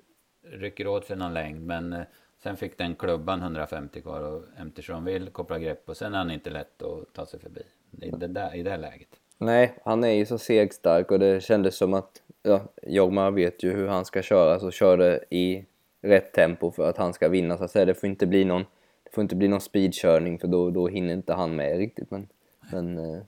rycker 0.44 0.88
åt 0.88 1.06
sig 1.06 1.18
någon 1.18 1.34
längd 1.34 1.62
men 1.66 1.94
eh, 1.94 2.04
sen 2.46 2.58
fick 2.58 2.78
den 2.78 2.96
klubban 2.96 3.42
150 3.42 4.02
kvar 4.02 4.22
och 4.22 4.66
MT 4.66 4.90
Jeanville 4.90 5.32
kopplar 5.32 5.60
grepp 5.60 5.90
och 5.90 5.98
sen 5.98 6.14
är 6.14 6.18
han 6.18 6.32
inte 6.32 6.50
lätt 6.50 6.82
att 6.82 7.14
ta 7.14 7.26
sig 7.26 7.40
förbi 7.40 7.62
i 8.02 8.12
det, 8.12 8.28
där, 8.28 8.56
i 8.56 8.64
det 8.64 8.78
läget. 8.78 9.08
Nej, 9.38 9.74
han 9.86 10.04
är 10.04 10.10
ju 10.12 10.26
så 10.26 10.38
segstark 10.38 11.12
och 11.12 11.20
det 11.20 11.44
kändes 11.44 11.78
som 11.78 11.94
att 11.94 12.22
ja, 12.44 12.62
Jorma 12.84 13.30
vet 13.32 13.64
ju 13.64 13.72
hur 13.72 13.88
han 13.88 14.06
ska 14.06 14.22
köra 14.22 14.60
så 14.60 14.72
kör 14.72 14.98
det 14.98 15.24
i 15.30 15.66
rätt 16.02 16.34
tempo 16.34 16.72
för 16.72 16.90
att 16.90 16.98
han 16.98 17.14
ska 17.14 17.30
vinna 17.30 17.58
så 17.58 17.64
att 17.64 17.72
säga. 17.72 17.86
Det 17.86 17.94
får 17.94 18.10
inte 18.10 18.26
bli 18.26 18.46
någon, 18.46 18.66
det 19.04 19.12
får 19.14 19.22
inte 19.22 19.36
bli 19.36 19.48
någon 19.48 19.62
speedkörning 19.62 20.40
för 20.40 20.48
då, 20.48 20.70
då 20.70 20.88
hinner 20.88 21.14
inte 21.14 21.34
han 21.34 21.56
med 21.56 21.78
riktigt. 21.78 22.12
Men, 22.12 22.28
men 22.72 22.98
eh, 22.98 23.22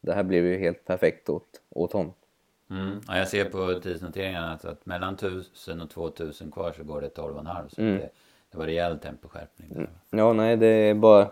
det 0.00 0.12
här 0.12 0.22
blev 0.22 0.46
ju 0.46 0.58
helt 0.58 0.84
perfekt 0.84 1.28
åt, 1.28 1.60
åt 1.70 1.92
honom. 1.92 2.12
Mm. 2.70 3.00
Ja, 3.08 3.18
jag 3.18 3.28
ser 3.28 3.44
på 3.44 3.80
tidsnoteringarna 3.80 4.52
alltså 4.52 4.68
att 4.68 4.86
mellan 4.86 5.14
1000 5.14 5.80
och 5.80 5.90
2000 5.90 6.50
kvar 6.50 6.72
så 6.72 6.84
går 6.84 7.00
det 7.00 7.08
12,5 7.08 7.68
så 7.68 7.80
Mm. 7.80 7.98
det, 7.98 8.10
det 8.54 8.58
var 8.58 8.66
rejäl 8.66 8.98
temposkärpning. 8.98 9.68
där. 9.74 9.88
Ja, 10.10 10.32
nej, 10.32 10.56
det 10.56 10.66
är 10.66 10.94
bara... 10.94 11.30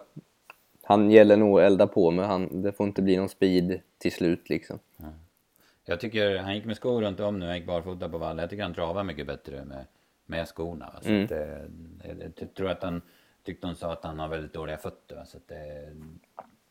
Han 0.83 1.11
gäller 1.11 1.37
nog 1.37 1.59
att 1.61 1.67
elda 1.67 1.87
på 1.87 2.11
men 2.11 2.25
han, 2.25 2.63
det 2.63 2.73
får 2.73 2.87
inte 2.87 3.03
bli 3.03 3.17
någon 3.17 3.29
speed 3.29 3.81
till 3.99 4.13
slut 4.13 4.49
liksom. 4.49 4.79
Jag 5.85 6.01
tycker 6.01 6.37
han 6.39 6.55
gick 6.55 6.65
med 6.65 6.77
skor 6.77 7.03
runt 7.03 7.21
om 7.21 7.39
nu, 7.39 7.47
han 7.47 7.57
gick 7.57 7.67
barfota 7.67 8.09
på 8.09 8.19
vallen. 8.19 8.39
Jag 8.39 8.51
tycker 8.51 8.63
han 8.63 8.75
travar 8.75 9.05
mycket 9.05 9.27
bättre 9.27 9.65
med, 9.65 9.85
med 10.27 10.49
skorna. 10.49 10.91
va. 10.95 11.01
Så 11.03 11.09
Mm. 11.09 11.25
att 11.25 11.31
jag, 11.31 12.33
jag 12.39 12.55
tror 12.55 12.71
att 12.71 12.83
han 12.83 13.03
tyckte 13.43 13.67
hon 13.67 13.77
sa 13.77 13.93
att 13.93 14.05
han 14.05 14.19
har 14.19 14.29
väldigt 14.29 14.53
dåliga 14.53 14.77
fötter. 14.77 15.17
va. 15.17 15.25
Så 15.27 15.37
att 15.37 15.49
det, 15.49 15.93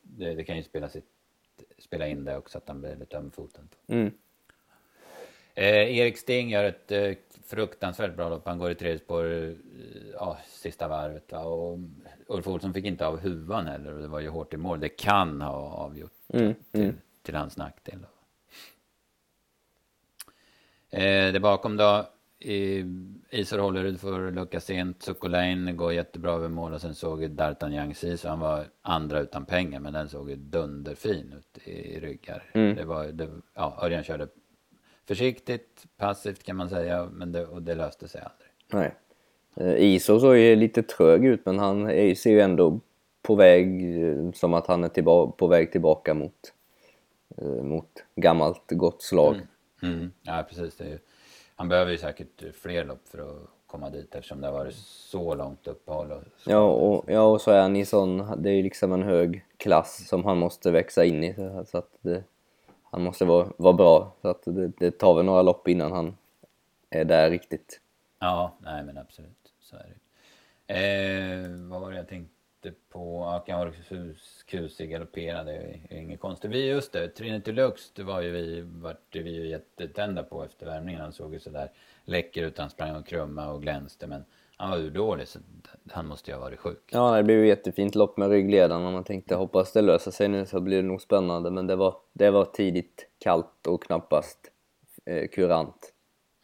det, 0.02 0.34
det 0.36 0.44
kan 0.44 0.58
ju 0.58 0.64
spela, 0.64 0.90
sitt, 0.90 1.06
spela 1.78 2.08
in 2.08 2.24
det 2.26 2.38
också 2.38 2.58
att 2.58 2.68
han 2.68 2.82
blir 2.82 2.96
lite 2.96 3.18
ömfotad. 3.18 3.68
Mm. 3.88 4.12
Eh, 5.56 5.98
Erik 5.98 6.18
Sting 6.18 6.50
gör 6.50 6.64
ett 6.64 6.92
eh, 6.92 7.12
fruktansvärt 7.52 8.16
bra 8.16 8.30
lopp. 8.30 8.48
Han 8.48 8.60
går 8.60 8.72
i 8.72 8.76
tredje 8.76 9.00
spår, 9.00 9.26
eh, 9.26 9.52
ja, 10.14 10.38
sista 10.48 10.88
varvet. 10.88 11.32
Va? 11.32 11.40
Och 11.40 11.80
Ulf 12.28 12.48
Olsson 12.48 12.74
fick 12.74 12.86
inte 12.86 13.08
av 13.08 13.20
huvan 13.20 13.68
heller 13.68 13.94
och 13.94 14.02
det 14.02 14.08
var 14.08 14.20
ju 14.20 14.30
hårt 14.30 14.54
i 14.54 14.58
mål. 14.58 14.80
Det 14.80 14.90
kan 14.90 15.42
ha 15.42 15.54
avgjort 15.54 16.12
Mm, 16.34 16.54
till, 16.72 16.94
till 17.22 17.36
hans 17.36 17.58
nackdel. 17.58 18.06
Eh, 20.90 21.34
det 21.34 21.40
bakom 21.42 21.78
då, 21.78 22.06
Isor 23.30 23.58
Hållerud 23.60 24.00
får 24.00 24.32
lucka 24.32 24.60
sent. 24.60 25.04
Sukolain 25.04 25.78
går 25.78 25.94
jättebra 25.94 26.32
över 26.32 26.50
mål 26.50 26.74
och 26.74 26.82
sen 26.82 26.96
såg 26.96 27.24
D'Artagnan 27.24 28.16
så 28.18 28.30
han 28.30 28.40
var 28.40 28.66
andra 28.82 29.20
utan 29.20 29.46
pengar 29.46 29.80
men 29.80 29.94
den 29.94 30.10
såg 30.10 30.30
ju 30.30 30.36
dunderfin 30.36 31.34
ut 31.34 31.68
i 31.68 32.00
ryggar. 32.00 32.52
Mm. 32.54 32.76
Det 32.76 32.86
var, 32.86 33.06
det, 33.06 33.30
ja, 33.54 33.80
Örjan 33.82 34.04
körde 34.04 34.28
försiktigt, 35.08 35.84
passivt 35.98 36.44
kan 36.44 36.56
man 36.56 36.70
säga 36.70 37.10
men 37.12 37.32
det, 37.32 37.46
och 37.46 37.62
det 37.62 37.76
löste 37.76 38.08
sig 38.08 38.22
aldrig. 38.22 38.50
Nej. 38.74 38.96
Eh, 39.56 39.84
Iso 39.84 40.20
såg 40.20 40.38
ju 40.38 40.56
lite 40.56 40.84
trög 40.84 41.26
ut 41.26 41.46
men 41.46 41.60
han 41.60 41.88
ser 42.16 42.30
ju 42.30 42.40
ändå 42.42 42.80
på 43.22 43.36
väg 43.36 43.98
eh, 44.04 44.32
som 44.32 44.54
att 44.54 44.68
han 44.68 44.84
är 44.84 44.90
tillba- 44.90 45.32
på 45.32 45.48
väg 45.48 45.72
tillbaka 45.72 46.14
mot, 46.14 46.54
eh, 47.38 47.48
mot 47.64 48.04
gammalt 48.16 48.64
gott 48.72 49.02
slag. 49.02 49.36
Mm. 49.84 50.12
Ja, 50.22 50.46
precis. 50.50 50.82
Ju, 50.82 50.98
han 51.56 51.70
behöver 51.70 51.92
ju 51.92 51.98
säkert 51.98 52.56
fler 52.56 52.86
lopp 52.86 53.08
för 53.08 53.20
att 53.20 53.48
komma 53.68 53.90
dit 53.90 54.16
eftersom 54.16 54.42
det 54.42 54.48
har 54.48 54.54
varit 54.54 54.76
så 54.76 55.36
långt 55.36 55.68
uppehåll. 55.68 56.12
Och 56.12 56.24
så. 56.38 56.52
Ja 56.52 56.70
och, 56.72 57.04
ja, 57.08 57.22
och 57.22 57.42
så 57.42 57.52
är 57.52 57.62
han 57.62 57.76
i 57.76 57.86
sån, 57.86 58.42
det 58.42 58.50
är 58.50 58.54
ju 58.54 58.64
liksom 58.64 58.92
en 58.94 59.04
hög 59.04 59.46
klass 59.58 60.08
som 60.08 60.26
han 60.26 60.38
måste 60.38 60.72
växa 60.72 61.06
in 61.06 61.24
i 61.24 61.36
så 61.66 61.78
att 61.78 61.90
det, 62.02 62.24
han 62.92 63.04
måste 63.04 63.26
vara, 63.26 63.48
vara 63.58 63.74
bra. 63.74 64.16
Så 64.22 64.28
att 64.28 64.44
det, 64.44 64.68
det 64.68 64.92
tar 64.92 65.16
väl 65.16 65.26
några 65.26 65.42
lopp 65.42 65.68
innan 65.68 65.92
han 65.92 66.18
är 66.90 67.06
där 67.06 67.30
riktigt. 67.30 67.82
Ja, 68.20 68.54
nej 68.60 68.84
men 68.84 68.98
absolut. 68.98 69.54
Så 69.60 69.76
är 69.76 69.86
det. 69.88 69.96
Eh, 70.74 71.50
vad 71.70 71.82
var 71.82 71.92
det 71.92 71.98
jag 71.98 72.08
tänkte 72.08 72.72
på? 72.90 73.24
Akaorhus 73.26 74.44
Kusi 74.48 74.88
galopperade, 74.88 75.52
det 75.52 75.96
är 75.96 76.00
inget 76.00 76.20
konstigt. 76.20 76.52
Vi, 76.52 76.70
just 76.70 76.94
det, 76.94 77.10
Trinity 77.10 77.52
Lux, 77.52 77.92
det 77.92 78.04
var 78.04 78.22
ju 78.22 78.32
vi, 78.32 78.62
vart 78.62 79.16
vi 79.16 79.32
ju 79.32 79.48
jättetända 79.48 80.24
på 80.24 80.44
efter 80.44 80.66
värmningen. 80.66 81.02
Han 81.02 81.14
såg 81.14 81.34
ju 81.34 81.40
sådär 81.40 81.72
läcker 82.06 82.44
ut, 82.44 82.58
han 82.58 82.70
sprang 82.70 82.96
och 82.96 83.08
krumma 83.08 83.52
och 83.52 83.62
glänste. 83.62 84.08
Men 84.08 84.26
han 84.62 84.70
var 84.72 84.78
urdålig 84.78 85.28
så 85.28 85.40
han 85.92 86.08
måste 86.08 86.32
ju 86.32 86.36
ha 86.36 86.42
varit 86.42 86.60
sjuk. 86.60 86.90
Ja, 86.92 87.18
det 87.18 87.24
blev 87.24 87.40
ju 87.40 87.48
jättefint 87.48 87.96
lopp 87.96 88.18
med 88.18 88.30
ryggledaren 88.30 88.86
och 88.86 88.94
man 88.94 89.04
tänkte 89.04 89.36
hoppas 89.36 89.74
det 89.74 89.82
löser 89.82 90.12
sig 90.12 90.28
nu 90.28 90.46
så 90.46 90.60
blir 90.60 90.78
det 90.78 90.88
nog 90.88 91.02
spännande. 91.02 91.52
Men 91.52 91.68
det 91.68 91.76
var, 91.76 91.96
det 92.14 92.32
var 92.32 92.46
tidigt 92.46 93.10
kallt 93.20 93.68
och 93.68 93.84
knappast 93.84 94.52
eh, 95.06 95.30
kurant. 95.30 95.94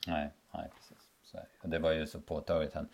Nej, 0.08 0.34
nej 0.54 0.70
precis. 0.76 1.10
Så 1.62 1.68
det 1.68 1.80
var 1.80 1.92
ju 1.92 2.08
så 2.08 2.22
påtagligt. 2.22 2.74
Han, 2.74 2.90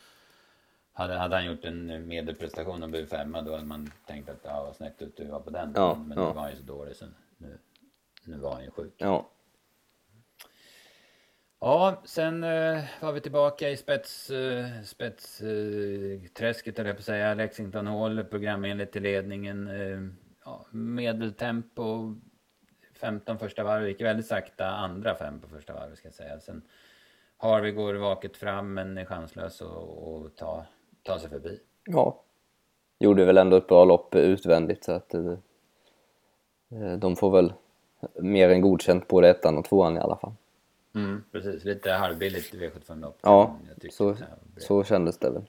hade, 0.93 1.13
hade 1.13 1.35
han 1.35 1.45
gjort 1.45 1.65
en 1.65 2.07
medelprestation 2.07 2.83
och 2.83 2.89
blivit 2.89 3.09
femma 3.09 3.41
då 3.41 3.51
hade 3.51 3.65
man 3.65 3.91
tänkt 4.07 4.29
att 4.29 4.39
ja, 4.43 4.63
vad 4.63 4.75
snett 4.75 5.01
ut 5.01 5.17
du 5.17 5.25
var 5.27 5.39
på 5.39 5.49
den. 5.49 5.73
Ja, 5.75 5.95
men 5.95 6.17
ja. 6.17 6.27
nu 6.27 6.33
var 6.33 6.41
han 6.41 6.51
ju 6.51 6.57
så 6.57 6.63
dålig 6.63 6.95
så 6.95 7.05
nu, 7.37 7.57
nu 8.25 8.37
var 8.37 8.53
han 8.53 8.63
ju 8.63 8.71
sjuk. 8.71 8.93
Ja, 8.97 9.29
Ja, 11.65 12.01
sen 12.03 12.43
eh, 12.43 12.83
var 13.01 13.11
vi 13.11 13.21
tillbaka 13.21 13.69
i 13.69 13.77
spetsträsket, 13.77 14.79
eh, 14.79 14.83
spetsträsket, 14.83 16.23
eh, 16.23 16.33
träsket, 16.33 16.77
höll 16.77 16.87
jag 16.87 16.95
på 16.95 16.99
att 16.99 17.05
säga. 17.05 17.33
Lexington 17.33 17.87
Hall, 17.87 18.23
programenligt 18.23 18.93
till 18.93 19.03
ledningen. 19.03 19.67
Eh, 19.67 19.99
ja, 20.45 20.65
medeltempo, 20.71 22.15
15 22.99 23.39
första 23.39 23.63
varv, 23.63 23.87
gick 23.87 24.01
väldigt 24.01 24.25
sakta 24.25 24.65
andra 24.65 25.15
fem 25.15 25.39
på 25.39 25.47
första 25.47 25.73
varvet 25.73 25.97
ska 25.97 26.07
jag 26.07 26.15
säga. 26.15 26.39
Sen 26.39 26.61
Harvey 27.37 27.71
går 27.71 27.93
vaket 27.93 28.37
fram 28.37 28.73
men 28.73 28.97
är 28.97 29.05
chanslös 29.05 29.61
att 29.61 30.37
ta, 30.37 30.65
ta 31.03 31.19
sig 31.19 31.29
förbi. 31.29 31.59
ja. 31.85 32.23
Gjorde 32.99 33.25
väl 33.25 33.37
ändå 33.37 33.57
ett 33.57 33.67
bra 33.67 33.85
lopp 33.85 34.15
utvändigt 34.15 34.83
så 34.83 34.91
att 34.91 35.13
eh, 35.13 35.37
eh 36.71 36.93
de 36.97 37.15
får 37.15 37.31
väl 37.31 37.53
mer 38.19 38.49
än 38.49 38.61
godkänt 38.61 39.07
både 39.07 39.29
ettan 39.29 39.57
och 39.57 39.65
tvåan 39.65 39.97
i 39.97 39.99
alla 39.99 40.15
fall. 40.15 40.33
Mm, 40.95 41.23
precis, 41.31 41.63
lite 41.65 41.91
halvbilligt 41.91 42.53
V75-lopp. 42.53 43.17
Ja, 43.21 43.59
Jag 43.67 43.81
tyckte 43.81 43.97
så, 43.97 44.15
så 44.57 44.83
kändes 44.83 45.17
det 45.17 45.29
väl. 45.29 45.43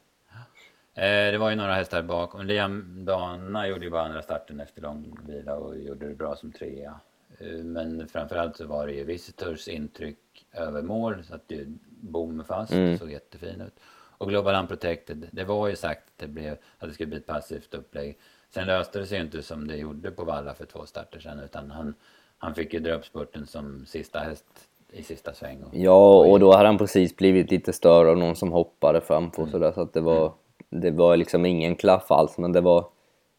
Eh, 0.97 1.33
det 1.33 1.39
var 1.39 1.51
ju 1.51 1.57
några 1.57 1.75
hästar 1.75 2.03
bakom. 2.03 2.47
Liam 2.47 3.05
Dana 3.05 3.69
gjorde 3.69 3.85
ju 3.85 3.91
bara 3.91 4.03
andra 4.05 4.23
starten 4.23 4.61
efter 4.61 4.83
lång 4.83 5.19
vila 5.27 5.55
och 5.57 5.79
gjorde 5.79 6.09
det 6.09 6.15
bra 6.15 6.37
som 6.37 6.53
trea. 6.53 7.01
Eh, 7.39 7.47
men 7.65 8.09
framförallt 8.09 8.57
så 8.57 8.67
var 8.67 8.87
det 8.87 8.93
ju 8.93 9.05
Visitors 9.05 9.69
intryck 9.69 10.47
över 10.53 10.83
mål. 10.83 11.25
Så 11.25 11.35
att 11.35 11.49
det 11.49 11.65
bom 12.01 12.45
fast, 12.45 12.73
Mm. 12.73 12.99
såg 12.99 13.11
jättefin 13.11 13.61
ut. 13.61 13.75
Och 14.19 14.29
Global 14.29 14.55
Unprotected, 14.61 15.29
det 15.33 15.45
var 15.45 15.69
ju 15.69 15.77
sagt 15.77 16.03
att 16.09 16.19
det, 16.19 16.27
blev, 16.29 16.53
att 16.79 16.89
det 16.89 16.95
skulle 16.95 17.07
bli 17.07 17.19
ett 17.19 17.27
passivt 17.27 17.75
upplägg. 17.75 18.19
Sen 18.51 18.67
löste 18.67 18.99
det 18.99 19.07
sig 19.07 19.19
ju 19.19 19.25
inte 19.25 19.43
som 19.43 19.67
det 19.69 19.77
gjorde 19.77 20.11
på 20.11 20.25
Valla 20.25 20.55
för 20.55 20.65
två 20.67 20.87
starter 20.87 21.21
sedan. 21.21 21.41
Utan 21.41 21.71
han, 21.71 21.95
han 22.39 22.55
fick 22.55 22.73
ju 22.75 22.81
dra 22.81 22.93
upp 22.93 23.05
spurten 23.05 23.47
som 23.47 23.87
sista 23.87 24.19
häst 24.19 24.69
i 24.95 25.03
sista 25.03 25.35
sväng. 25.35 25.63
Och, 25.63 25.75
Ja, 25.75 26.15
och 26.31 26.41
då 26.41 26.53
hade 26.53 26.69
han 26.69 26.79
precis 26.79 27.17
blivit 27.17 27.51
lite 27.51 27.73
störd 27.73 28.07
av 28.07 28.17
någon 28.17 28.37
som 28.37 28.53
hoppade 28.53 29.01
framför 29.01 29.43
och 29.43 29.49
sådär 29.49 29.73
så 29.73 29.81
att 29.81 29.93
det 29.93 30.01
var, 30.01 30.33
det 30.71 30.91
var 30.91 31.17
liksom 31.17 31.47
ingen 31.47 31.77
klaff 31.77 32.11
alls 32.11 32.39
men 32.39 32.53
det 32.53 32.61
var 32.61 32.79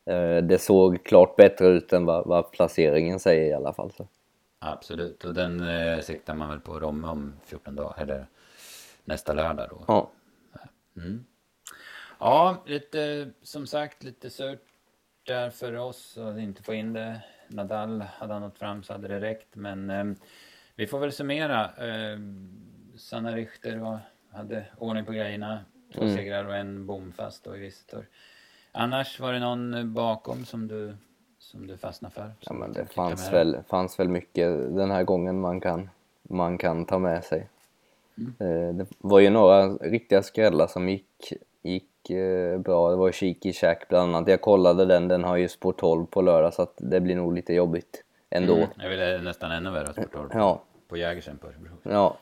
eh, 0.05 0.37
det 0.37 0.61
såg 0.61 1.03
klart 1.03 1.35
bättre 1.35 1.67
ut 1.67 1.93
än 1.93 2.05
vad, 2.05 2.27
vad 2.27 2.51
placeringen 2.51 3.19
säger 3.19 3.45
i 3.49 3.53
alla 3.53 3.73
fall. 3.73 3.91
Så. 3.91 4.07
Absolut, 4.59 5.23
och 5.23 5.33
den 5.33 5.69
eh, 5.69 5.99
siktar 5.99 6.35
man 6.35 6.49
väl 6.49 6.59
på 6.59 6.79
Romme 6.79 7.07
om 7.07 7.33
14 7.45 7.75
dagar, 7.75 8.01
eller 8.01 8.27
nästa 9.05 9.33
lördag 9.33 9.67
då. 9.69 9.83
Ja, 9.87 10.09
Mm. 10.97 11.25
Ja, 12.19 12.63
lite 12.65 13.31
som 13.41 13.67
sagt 13.67 14.03
lite 14.03 14.29
surt 14.29 14.63
där 15.23 15.49
för 15.49 15.75
oss 15.75 16.17
att 16.17 16.37
inte 16.37 16.63
få 16.63 16.73
in 16.73 16.93
det. 16.93 17.21
Nadal, 17.47 18.01
hade 18.01 18.33
han 18.33 18.41
nått 18.41 18.57
fram 18.57 18.83
så 18.83 18.93
hade 18.93 19.07
det 19.07 19.19
räckt. 19.19 19.55
Men 19.55 19.89
eh, 19.89 20.05
vi 20.75 20.87
får 20.87 20.99
väl 20.99 21.11
summera. 21.11 21.63
Eh, 21.63 22.19
Sanna 22.97 23.35
Richter 23.35 23.77
var, 23.77 23.99
hade 24.31 24.65
ordning 24.77 25.05
på 25.05 25.11
grejerna. 25.11 25.59
Två 25.93 26.01
Mm. 26.01 26.15
segrar 26.15 26.45
och 26.45 26.55
en 26.55 26.85
bom 26.85 27.13
fast 27.17 27.43
då 27.43 27.55
i 27.55 27.59
Visitor. 27.59 28.05
Annars 28.71 29.19
var 29.19 29.33
det 29.33 29.39
någon 29.39 29.93
bakom 29.93 30.45
som 30.45 30.67
du 30.67 30.95
som 31.39 31.67
du 31.67 31.77
fastnar 31.77 32.09
för? 32.09 32.31
Ja, 32.39 32.53
men 32.53 32.73
det 32.73 32.85
fanns 32.85 33.33
väl, 33.33 33.57
fanns 33.69 33.99
väl 33.99 34.09
mycket 34.09 34.75
den 34.75 34.91
här 34.91 35.03
gången 35.03 35.39
man 35.41 35.61
kan, 35.61 35.89
man 36.23 36.57
kan 36.57 36.85
ta 36.85 36.99
med 36.99 37.23
sig. 37.23 37.47
Eh, 38.39 38.75
Det 38.75 38.85
var 38.97 39.19
ju 39.19 39.29
några 39.29 39.67
riktiga 39.67 40.23
skrällar 40.23 40.67
som 40.67 40.89
gick, 40.89 41.33
gick 41.61 42.09
eh, 42.09 42.59
bra. 42.59 42.89
Det 42.89 42.95
var 42.95 43.11
Cheeky 43.11 43.53
Shack 43.53 43.89
bland 43.89 44.15
annat. 44.15 44.27
Jag 44.29 44.41
kollade 44.41 44.85
den, 44.85 45.07
den 45.07 45.23
har 45.23 45.37
ju 45.37 45.47
spår 45.47 45.73
12 45.73 46.05
på 46.05 46.21
lördag 46.21 46.53
så 46.53 46.61
att 46.61 46.73
det 46.77 47.01
blir 47.01 47.15
nog 47.15 47.33
lite 47.33 47.53
jobbigt 47.53 48.03
ändå. 48.35 48.55
Mm, 48.55 48.67
jag 48.77 48.89
ville 48.89 49.21
nästan 49.21 49.51
ännu 49.51 49.71
värre 49.71 49.85
ha 49.85 49.93
sport 49.93 50.11
12 50.13 50.29
Ja. 50.33 50.63
på 50.87 50.97
Jägersen. 50.97 51.39
Ja, 51.83 52.17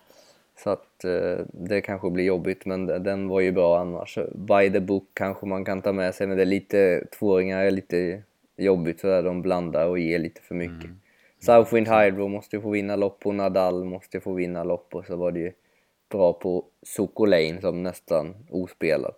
så 0.64 0.70
att 0.70 1.04
eh, 1.04 1.46
det 1.54 1.82
kanske 1.82 2.10
blir 2.10 2.24
jobbigt 2.26 2.66
men 2.66 2.86
de- 2.86 3.00
den 3.00 3.28
var 3.28 3.40
ju 3.40 3.52
bra 3.52 3.80
annars. 3.80 4.18
By 4.36 4.72
the 4.72 4.80
book 4.80 5.08
kanske 5.14 5.46
man 5.46 5.66
kan 5.66 5.82
ta 5.82 5.92
med 5.92 6.16
sig 6.16 6.28
men 6.28 6.38
det 6.38 6.44
är 6.44 6.46
lite, 6.46 7.06
tvååringar 7.20 7.60
är 7.64 7.72
lite 7.72 8.24
jobbigt 8.58 9.00
sådär, 9.00 9.24
de 9.24 9.42
blandar 9.42 9.88
och 9.88 10.00
ger 10.00 10.20
lite 10.20 10.42
för 10.42 10.56
mycket. 10.56 10.90
Southwind 11.40 11.88
Hydro 11.88 12.28
måste 12.28 12.56
ju 12.56 12.62
få 12.62 12.70
vinna 12.70 12.96
lopp 12.96 13.26
och 13.26 13.36
Nadal 13.36 13.84
måste 13.84 14.20
få 14.20 14.34
vinna 14.34 14.64
lopp 14.64 14.96
och 14.96 15.06
så 15.06 15.16
var 15.16 15.32
det 15.32 15.40
ju 15.40 15.52
bra 16.10 16.34
på 16.34 16.66
Soko 16.84 17.26
Lane 17.26 17.62
som 17.62 17.84
nästan 17.84 18.36
ospelad. 18.50 19.14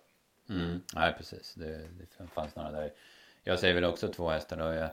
Mm. 0.50 0.80
Nej, 0.94 1.14
precis. 1.18 1.54
Det, 1.54 1.66
det 2.18 2.26
fanns 2.34 2.56
några 2.56 2.70
där. 2.70 2.92
Jag 3.44 3.58
säger 3.58 3.74
väl 3.74 3.84
också 3.84 4.08
två 4.08 4.28
hästar 4.28 4.56
då. 4.56 4.64
Jag, 4.64 4.88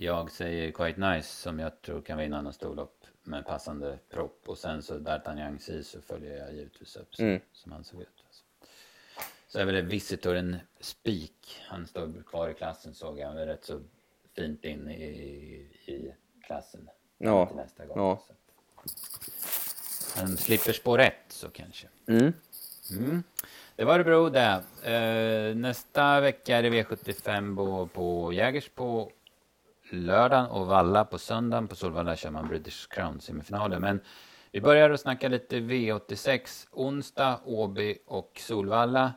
jag 0.00 0.30
säger 0.30 0.70
Quite 0.72 1.00
Nice 1.00 1.28
som 1.28 1.58
jag 1.58 1.82
tror 1.82 2.00
kan 2.02 2.18
vinna 2.18 2.42
någon 2.42 2.52
storlopp 2.52 3.04
med 3.22 3.46
passande 3.46 3.98
propp. 4.10 4.42
Och 4.46 4.58
sen 4.58 4.82
så 4.82 4.94
D'Artagnan 4.94 5.82
så 5.82 6.00
följer 6.00 6.36
jag 6.38 6.54
givetvis 6.54 6.96
upp 6.96 7.14
som, 7.14 7.24
Mm. 7.26 7.40
som 7.52 7.72
han 7.72 7.84
såg 7.84 8.00
ut. 8.00 8.08
Alltså. 8.26 8.42
Så 9.48 9.58
är 9.58 9.64
väl 9.64 9.74
det 9.74 9.82
Visitor 9.82 10.34
en 10.36 10.56
spik. 10.80 11.60
Han 11.68 11.86
står 11.86 12.22
kvar 12.26 12.48
i 12.48 12.54
klassen 12.54 12.94
såg 12.94 13.18
jag. 13.18 13.26
Han 13.28 13.36
rätt 13.36 13.64
så 13.64 13.80
fint 14.36 14.64
in 14.64 14.90
i, 14.90 15.04
i 15.86 16.14
klassen. 16.46 16.88
Ja, 17.18 17.46
Till 17.46 17.56
nästa 17.56 17.86
gång. 17.86 17.98
ja. 17.98 18.22
Så. 18.26 18.34
Han 20.20 20.36
slipper 20.36 20.72
spår 20.72 20.98
ett 21.00 21.14
så 21.28 21.48
kanske. 21.50 21.88
Mm. 22.06 22.32
Mm. 22.90 23.22
Det 23.76 23.84
var 23.84 23.94
Örebro 23.94 24.28
det. 24.28 24.62
Eh, 24.92 25.56
nästa 25.56 26.20
vecka 26.20 26.56
är 26.56 26.62
det 26.62 26.70
V75 26.70 27.56
på, 27.56 27.86
på 27.86 28.32
Jägers 28.32 28.68
på 28.68 29.12
lördagen 29.92 30.46
och 30.46 30.66
Valla 30.66 31.04
på 31.04 31.18
söndagen. 31.18 31.68
På 31.68 31.76
Solvalla 31.76 32.16
kör 32.16 32.30
man 32.30 32.48
British 32.48 32.88
Crown 32.88 33.20
semifinalen. 33.20 33.80
Men 33.80 34.00
vi 34.52 34.60
börjar 34.60 34.90
att 34.90 35.00
snacka 35.00 35.28
lite 35.28 35.56
V86. 35.56 36.66
Onsdag, 36.72 37.40
Åby 37.44 37.98
och 38.06 38.32
Solvalla. 38.40 39.12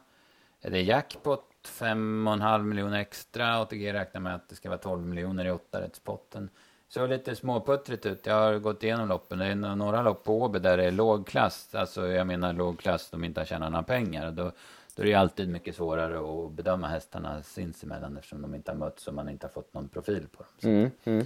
Det 0.61 0.77
är 0.77 0.83
jackpot, 0.83 1.45
5,5 1.67 2.63
miljoner 2.63 2.99
extra. 2.99 3.61
ATG 3.61 3.93
räknar 3.93 4.21
med 4.21 4.35
att 4.35 4.49
det 4.49 4.55
ska 4.55 4.69
vara 4.69 4.79
12 4.79 5.07
miljoner 5.07 5.45
i 5.45 5.51
åttarättspotten. 5.51 6.49
Så 6.89 7.07
lite 7.07 7.35
småputtrigt 7.35 8.05
ut. 8.05 8.25
Jag 8.25 8.35
har 8.35 8.59
gått 8.59 8.83
igenom 8.83 9.07
loppen. 9.07 9.39
Det 9.39 9.45
är 9.45 9.55
några 9.55 10.01
lopp 10.01 10.23
på 10.23 10.41
Åby 10.41 10.59
där 10.59 10.77
det 10.77 10.85
är 10.85 10.91
låg 10.91 11.27
klass. 11.27 11.75
Alltså 11.75 12.07
jag 12.07 12.27
menar 12.27 12.53
låg 12.53 12.79
klass, 12.79 13.09
de 13.09 13.23
inte 13.23 13.39
har 13.39 13.45
tjänat 13.45 13.71
några 13.71 13.83
pengar. 13.83 14.31
Då, 14.31 14.51
då 15.01 15.03
är 15.03 15.07
det 15.07 15.11
ju 15.11 15.15
alltid 15.15 15.49
mycket 15.49 15.75
svårare 15.75 16.45
att 16.45 16.51
bedöma 16.51 16.87
hästarna 16.87 17.43
sinsemellan 17.43 18.17
eftersom 18.17 18.41
de 18.41 18.55
inte 18.55 18.71
har 18.71 18.77
mötts 18.77 19.07
och 19.07 19.13
man 19.13 19.29
inte 19.29 19.45
har 19.45 19.51
fått 19.51 19.73
någon 19.73 19.87
profil 19.87 20.27
på 20.31 20.43
dem. 20.43 20.71
Mm. 20.71 20.91
Mm. 21.03 21.25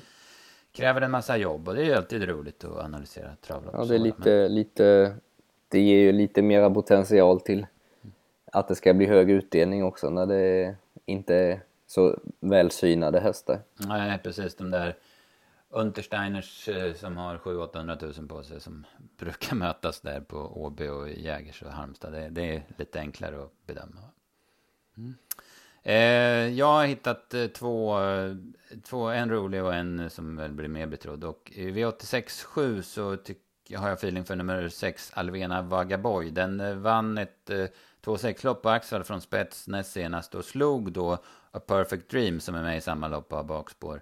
kräver 0.71 1.01
en 1.01 1.11
massa 1.11 1.38
jobb 1.38 1.67
och 1.67 1.75
det 1.75 1.81
är 1.81 1.85
ju 1.85 1.93
alltid 1.93 2.23
roligt 2.23 2.63
att 2.63 2.85
analysera 2.85 3.35
travlopp. 3.41 3.75
Ja, 3.77 3.85
det 3.85 3.95
är 3.95 3.99
men- 3.99 4.07
lite, 4.07 4.47
lite, 4.47 5.15
det 5.67 5.79
ger 5.79 5.99
ju 5.99 6.11
lite 6.11 6.41
mera 6.41 6.69
potential 6.69 7.41
till 7.41 7.65
att 8.51 8.67
det 8.67 8.75
ska 8.75 8.93
bli 8.93 9.05
hög 9.05 9.29
utdelning 9.29 9.83
också 9.83 10.09
när 10.09 10.25
det 10.25 10.75
inte 11.05 11.35
är 11.35 11.59
så 11.88 12.19
välsynade 12.39 13.19
hästar. 13.19 13.59
Nej, 13.77 14.19
precis. 14.23 14.55
De 14.55 14.71
där 14.71 14.95
Untersteiners 15.75 16.67
eh, 16.67 16.93
som 16.93 17.17
har 17.17 17.38
700-800 17.38 18.19
000 18.19 18.27
på 18.27 18.43
sig 18.43 18.61
som 18.61 18.85
brukar 19.17 19.55
mötas 19.55 20.01
där 20.01 20.21
på 20.21 20.38
Åby 20.38 20.88
och 20.88 21.09
Jägers 21.09 21.61
och 21.61 21.71
Halmstad. 21.71 22.13
Det, 22.13 22.29
det 22.29 22.55
är 22.55 22.63
lite 22.77 22.99
enklare 22.99 23.43
att 23.43 23.67
bedöma. 23.67 24.01
Mm. 24.97 25.15
Eh, 25.83 26.57
jag 26.57 26.65
har 26.65 26.85
hittat 26.85 27.33
eh, 27.33 27.47
två, 27.47 27.99
eh, 28.01 28.35
två, 28.83 29.09
en 29.09 29.29
rolig 29.29 29.63
och 29.63 29.73
en 29.73 30.09
som 30.09 30.35
väl 30.35 30.51
blir 30.51 30.67
mer 30.67 30.88
betrodd. 30.88 31.23
Och 31.23 31.51
i 31.55 31.71
V86.7 31.71 32.81
så 32.81 33.15
tyck, 33.15 33.41
har 33.75 33.89
jag 33.89 33.97
feeling 33.97 34.25
för 34.25 34.35
nummer 34.35 34.69
6, 34.69 35.11
Alvena 35.13 35.61
Vagaboy. 35.61 36.31
Den 36.31 36.81
vann 36.81 37.17
ett 37.17 37.49
eh, 37.49 37.65
2-6-lopp 38.05 38.61
på 38.61 38.69
Axel 38.69 39.03
från 39.03 39.21
spets 39.21 39.67
näst 39.67 39.91
senast 39.91 40.35
och 40.35 40.45
slog 40.45 40.91
då 40.91 41.17
A 41.51 41.59
Perfect 41.59 42.09
Dream 42.09 42.39
som 42.39 42.55
är 42.55 42.63
med 42.63 42.77
i 42.77 42.81
samma 42.81 43.07
lopp 43.07 43.33
av 43.33 43.45
bakspår. 43.45 44.01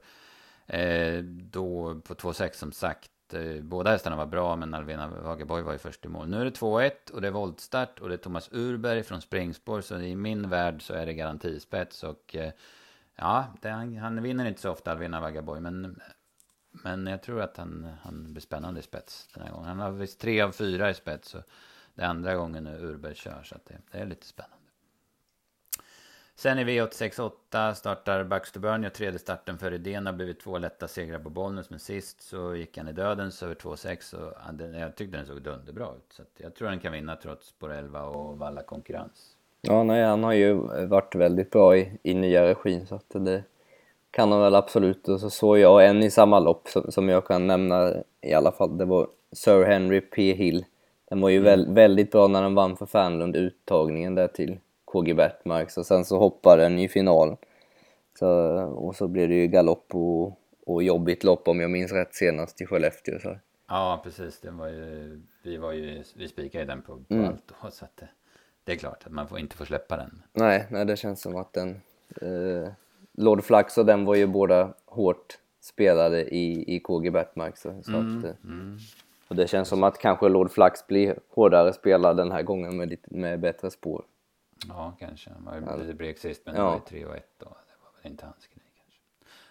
Eh, 0.68 1.24
då 1.24 1.96
på 2.02 2.14
2-6 2.14 2.54
som 2.54 2.72
sagt. 2.72 3.12
Eh, 3.34 3.62
båda 3.62 3.92
hästarna 3.92 4.16
var 4.16 4.26
bra 4.26 4.56
men 4.56 4.74
Alvena 4.74 5.08
Vagaboy 5.08 5.62
var 5.62 5.72
ju 5.72 5.78
först 5.78 6.06
i 6.06 6.08
mål. 6.08 6.30
Nu 6.30 6.42
är 6.42 6.46
det 6.46 6.60
2-1 6.60 7.12
och 7.12 7.22
det 7.22 7.28
är 7.28 7.32
voltstart 7.32 8.00
och 8.00 8.10
det 8.10 8.16
är 8.16 8.18
Thomas 8.18 8.50
Urberg 8.52 9.04
från 9.04 9.22
springspår. 9.22 9.82
Så 9.82 9.98
i 9.98 10.16
min 10.16 10.50
värld 10.50 10.82
så 10.82 10.94
är 10.94 11.06
det 11.06 11.14
garantispets 11.14 12.04
och 12.04 12.36
eh, 12.36 12.52
ja, 13.16 13.46
det, 13.62 13.70
han, 13.70 13.98
han 13.98 14.24
vinner 14.24 14.46
inte 14.46 14.62
så 14.62 14.72
ofta 14.72 14.92
Alvena 14.92 15.22
Vagaboy 15.22 15.60
men 15.60 16.00
men 16.74 17.08
jag 17.08 17.22
tror 17.22 17.42
att 17.42 17.58
han, 17.58 17.88
han 18.02 18.34
blir 18.34 18.42
spännande 18.42 18.80
i 18.80 18.84
spets 18.84 19.28
den 19.34 19.44
här 19.44 19.52
gången. 19.52 19.68
Han 19.68 19.80
har 19.80 19.92
visst 19.92 20.20
tre 20.20 20.42
av 20.42 20.52
fyra 20.52 20.90
i 20.90 20.94
spets. 20.94 21.36
Och 21.36 21.44
det 21.94 22.02
är 22.02 22.08
andra 22.08 22.36
gången 22.36 22.64
nu 22.64 22.78
Urberg 22.78 23.16
kör. 23.16 23.44
Så 23.44 23.56
att 23.56 23.66
det, 23.66 23.82
det 23.92 23.98
är 23.98 24.06
lite 24.06 24.26
spännande. 24.26 24.63
Sen 26.36 26.60
i 26.60 26.64
V86.8 26.64 27.74
startar 27.74 28.24
Baxter 28.24 28.60
Burn. 28.60 28.84
Jag 28.84 28.94
tredje 28.94 29.20
starten 29.20 29.58
för 29.58 29.74
idén. 29.74 30.06
har 30.06 30.14
blivit 30.14 30.40
två 30.40 30.58
lätta 30.58 30.88
segrar 30.88 31.20
på 31.20 31.30
Bollnäs. 31.30 31.70
Men 31.70 31.80
sist 31.80 32.22
så 32.22 32.56
gick 32.56 32.78
han 32.78 32.88
i 32.88 32.92
dödens 32.94 33.44
över 33.44 33.56
2,6. 33.56 34.14
Och 34.14 34.34
hade- 34.42 34.80
jag 34.80 34.96
tyckte 34.96 35.18
den 35.18 35.26
såg 35.26 35.42
dunderbra 35.42 35.86
ut. 35.86 36.14
Så 36.14 36.22
att 36.22 36.32
jag 36.38 36.56
tror 36.56 36.68
han 36.68 36.80
kan 36.80 36.92
vinna 36.94 37.16
trots 37.16 37.48
spår 37.48 37.74
11 37.74 38.04
och 38.04 38.38
valla 38.38 38.64
konkurrens. 38.64 39.36
Ja, 39.62 39.84
nej, 39.84 40.04
han 40.04 40.24
har 40.24 40.34
ju 40.34 40.54
varit 40.88 41.16
väldigt 41.16 41.52
bra 41.52 41.78
i, 41.78 41.92
i 42.04 42.14
nya 42.14 42.44
regin 42.48 42.86
så 42.88 42.96
att 42.96 43.10
det 43.10 43.44
kan 44.12 44.32
han 44.32 44.42
väl 44.42 44.56
absolut. 44.56 45.08
Och 45.08 45.20
så 45.20 45.30
såg 45.30 45.58
jag 45.58 45.86
en 45.86 46.04
i 46.04 46.12
samma 46.12 46.40
lopp 46.40 46.68
som, 46.68 46.92
som 46.92 47.10
jag 47.10 47.26
kan 47.28 47.48
nämna 47.48 47.94
i 48.22 48.34
alla 48.34 48.52
fall. 48.52 48.78
Det 48.78 48.86
var 48.86 49.08
Sir 49.32 49.64
Henry 49.66 50.02
P. 50.02 50.34
Hill. 50.34 50.66
Den 51.10 51.22
var 51.22 51.30
ju 51.30 51.40
väl, 51.40 51.74
väldigt 51.74 52.12
bra 52.12 52.28
när 52.28 52.42
den 52.42 52.56
vann 52.56 52.78
för 52.78 52.86
Fernlund 52.86 53.36
uttagningen 53.36 54.16
där 54.16 54.28
till 54.28 54.60
KG 54.94 55.14
Bertmarks 55.14 55.78
och 55.78 55.86
sen 55.86 56.06
så 56.06 56.18
hoppade 56.18 56.64
den 56.64 56.80
i 56.80 56.88
finalen. 56.88 57.38
Så, 58.20 58.28
och 58.64 58.96
så 58.96 59.08
blev 59.08 59.30
det 59.30 59.36
ju 59.36 59.48
galopp 59.48 59.96
och, 59.96 60.40
och 60.66 60.84
jobbigt 60.84 61.24
lopp 61.24 61.48
om 61.48 61.60
jag 61.60 61.72
minns 61.72 61.92
rätt 61.92 62.16
senast 62.16 62.62
i 62.62 62.66
Skellefteå. 62.66 63.20
Så. 63.20 63.38
Ja, 63.70 64.02
precis. 64.04 64.40
Det 64.40 64.52
var 64.52 64.68
ju, 64.68 65.22
vi, 65.44 65.58
var 65.58 65.72
ju, 65.72 66.04
vi 66.16 66.28
spikade 66.28 66.64
ju 66.64 66.68
den 66.68 66.82
på, 66.82 66.96
på 66.98 67.14
Mm. 67.14 67.28
allt. 67.28 67.44
Då, 67.62 67.72
så 67.72 67.86
att 67.86 67.98
det, 67.98 68.10
det 68.64 68.72
är 68.72 68.76
klart 68.76 69.04
att 69.06 69.12
man 69.12 69.28
får 69.28 69.40
inte 69.40 69.56
får 69.56 69.66
släppa 69.66 69.98
den. 69.98 70.22
Nej, 70.34 70.66
nej, 70.70 70.86
det 70.86 70.96
känns 70.98 71.22
som 71.22 71.36
att 71.36 71.54
den... 71.54 71.82
Eh, 72.22 72.70
Lord 73.18 73.44
Flax 73.44 73.78
och 73.78 73.86
den 73.86 74.06
var 74.06 74.16
ju 74.16 74.28
båda 74.28 74.74
hårt 74.86 75.38
spelade 75.62 76.36
i, 76.36 76.76
i 76.76 76.80
KG 76.80 77.12
Bertmark. 77.12 77.58
Så, 77.58 77.82
så 77.84 77.92
att, 77.92 78.24
eh, 78.24 78.32
Mm. 78.44 78.78
och 79.28 79.36
det 79.36 79.48
känns 79.48 79.68
som 79.70 79.84
att 79.84 79.98
kanske 79.98 80.30
Lord 80.30 80.52
Flax 80.52 80.88
blir 80.88 81.16
hårdare 81.30 81.74
spelad 81.74 82.18
den 82.18 82.32
här 82.32 82.42
gången 82.44 82.78
med, 82.78 82.90
lite, 82.90 83.16
med 83.16 83.40
bättre 83.40 83.72
spår. 83.72 84.04
Ja, 84.70 84.94
kanske. 85.00 85.30
Han 85.46 85.66
var 85.66 85.78
lite 85.78 85.94
blek 85.94 86.18
sist, 86.18 86.42
men 86.46 86.56
Ja. 86.56 86.62
det 86.62 86.68
var 86.68 86.76
ju 86.76 86.80
3 86.80 87.06
och 87.06 87.16
1 87.16 87.30
då. 87.38 87.46
Det 87.46 87.84
var 87.84 88.02
väl 88.02 88.12
inte 88.12 88.26
hans 88.26 88.48
grej 88.48 88.64
kanske. 88.78 89.00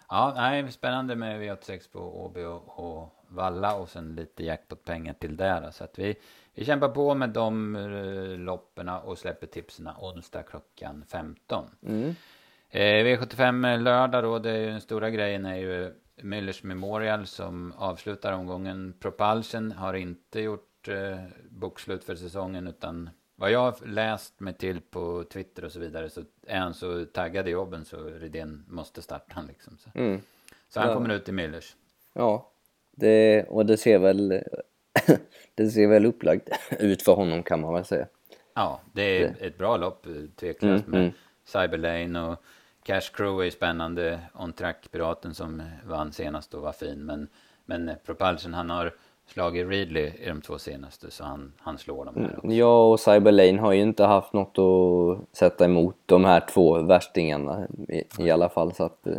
Ja, 0.09 0.33
nej, 0.35 0.71
spännande 0.71 1.15
med 1.15 1.41
V86 1.41 1.91
på 1.91 2.25
Åby 2.25 2.43
och, 2.43 2.79
och 2.79 3.09
Valla 3.27 3.75
och 3.75 3.89
sen 3.89 4.15
lite 4.15 4.43
jackpot-pengar 4.43 5.13
till 5.13 5.37
där. 5.37 5.61
då. 5.61 5.71
Så 5.71 5.83
att 5.83 5.99
vi, 5.99 6.15
vi 6.53 6.65
kämpar 6.65 6.89
på 6.89 7.15
med 7.15 7.29
de 7.29 7.75
uh, 7.75 8.37
loppen 8.37 8.89
och 8.89 9.17
släpper 9.17 9.47
tipsen 9.47 9.89
onsdag 9.99 10.43
klockan 10.43 11.05
15. 11.07 11.65
Mm. 11.81 12.15
Eh, 12.69 12.81
V75 13.05 13.77
lördag 13.77 14.23
då, 14.23 14.39
det 14.39 14.51
är 14.51 14.57
ju 14.57 14.65
den 14.65 14.81
stora 14.81 15.09
grejen 15.09 15.45
är 15.45 15.55
ju 15.55 15.93
Müllers 16.17 16.65
Memorial 16.65 17.27
som 17.27 17.73
avslutar 17.77 18.33
omgången. 18.33 18.93
Propulsion 18.99 19.71
har 19.71 19.93
inte 19.93 20.39
gjort 20.39 20.87
eh, 20.87 21.17
bokslut 21.49 22.03
för 22.03 22.15
säsongen 22.15 22.67
utan 22.67 23.09
vad 23.43 23.51
jag 23.51 23.59
har 23.59 23.85
läst 23.85 24.39
mig 24.39 24.53
till 24.53 24.81
på 24.81 25.23
Twitter 25.23 25.65
och 25.65 25.71
så 25.71 25.79
vidare 25.79 26.09
så 26.09 26.21
är 26.47 26.59
han 26.59 26.73
så 26.73 27.05
taggad 27.05 27.47
i 27.47 27.51
jobben 27.51 27.85
så 27.85 27.97
Rydén 28.03 28.65
måste 28.67 29.01
starta 29.01 29.33
han 29.33 29.45
liksom. 29.47 29.77
Så, 29.77 29.89
Mm. 29.99 30.21
så 30.69 30.79
han 30.79 30.89
Ja. 30.89 30.95
kommer 30.95 31.09
ut 31.13 31.29
i 31.29 31.31
Müllers. 31.31 31.75
Ja, 32.13 32.49
det, 32.91 33.43
och 33.49 33.65
det 33.65 33.77
ser 33.77 33.99
väl... 33.99 34.43
det 35.55 35.67
ser 35.69 35.87
väl 35.87 36.05
upplagt 36.05 36.49
ut 36.79 37.01
för 37.01 37.13
honom 37.13 37.43
kan 37.43 37.61
man 37.61 37.73
väl 37.73 37.85
säga. 37.85 38.07
Ja, 38.53 38.81
det 38.93 39.23
är 39.23 39.35
ett 39.39 39.57
bra 39.57 39.77
lopp, 39.77 40.07
tveklöst 40.35 40.87
Mm, 40.87 40.91
med 40.99 40.99
mm. 41.01 41.13
Cyberlane 41.45 42.21
och 42.21 42.43
Cash 42.83 43.11
Crew 43.13 43.47
är 43.47 43.51
spännande. 43.51 44.19
On 44.33 44.53
Track 44.53 44.91
Piraten 44.91 45.33
som 45.33 45.63
vann 45.85 46.11
senast 46.13 46.53
och 46.53 46.61
var 46.61 46.73
fin. 46.73 47.05
Men, 47.05 47.27
men 47.65 47.91
Propulsion, 48.05 48.53
han 48.53 48.69
har 48.69 48.93
slagit 49.27 49.67
Ridley 49.67 50.11
i 50.19 50.27
de 50.27 50.41
två 50.41 50.59
senaste 50.59 51.11
så 51.11 51.23
han, 51.23 51.53
han 51.57 51.77
slår 51.77 52.05
dem 52.05 52.15
här 52.15 52.35
också. 52.37 52.47
Jag 52.47 52.91
och 52.91 52.99
Cyberlane 52.99 53.61
har 53.61 53.73
ju 53.73 53.81
inte 53.81 54.03
haft 54.03 54.33
något 54.33 54.57
att 54.57 55.37
sätta 55.37 55.65
emot 55.65 55.95
de 56.05 56.25
här 56.25 56.45
två 56.53 56.81
värstingarna 56.81 57.67
i, 57.89 58.03
i 58.19 58.31
alla 58.31 58.49
fall. 58.49 58.73
Så 58.73 58.83
att, 58.83 59.07
eh, 59.07 59.17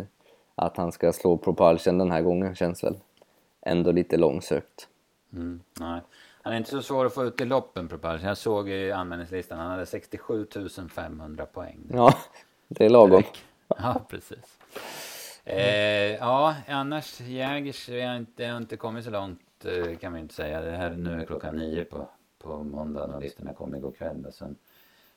att 0.55 0.77
han 0.77 0.91
ska 0.91 1.13
slå 1.13 1.37
Propulsion 1.37 1.97
den 1.97 2.11
här 2.11 2.21
gången 2.21 2.55
känns 2.55 2.83
väl 2.83 2.95
ändå 3.61 3.91
lite 3.91 4.17
långsökt. 4.17 4.87
Mm, 5.33 5.61
nej. 5.79 6.01
Han 6.41 6.53
är 6.53 6.57
inte 6.57 6.69
så 6.69 6.81
svår 6.81 7.05
att 7.05 7.13
få 7.13 7.23
ut 7.25 7.41
i 7.41 7.45
loppen, 7.45 7.87
Propulsion. 7.87 8.27
Jag 8.27 8.37
såg 8.37 8.69
i 8.69 8.91
anmälningslistan, 8.91 9.59
han 9.59 9.71
hade 9.71 9.85
67 9.85 10.47
500 10.95 11.45
poäng. 11.45 11.79
Ja, 11.93 12.13
det 12.67 12.85
är 12.85 12.89
lagom. 12.89 13.23
Ja, 13.67 14.01
precis. 14.09 14.59
Eh, 15.45 16.15
ja, 16.15 16.55
annars 16.67 17.21
Jägers, 17.21 17.89
jag 17.89 18.07
har 18.07 18.15
inte, 18.15 18.43
jag 18.43 18.51
har 18.51 18.57
inte 18.57 18.77
kommit 18.77 19.05
så 19.05 19.11
långt 19.11 19.39
eh, 19.65 19.97
kan 19.97 20.13
vi 20.13 20.19
inte 20.19 20.33
säga. 20.33 20.61
Det 20.61 20.71
här 20.71 20.89
nu 20.89 21.21
är 21.21 21.25
klockan 21.25 21.55
nio 21.55 21.85
på, 21.85 22.09
på 22.39 22.63
måndagen 22.63 23.13
och 23.13 23.21
listorna 23.21 23.53
kom 23.53 23.75
igår 23.75 23.91
kväll. 23.91 24.25
Och 24.25 24.33
sen, 24.33 24.55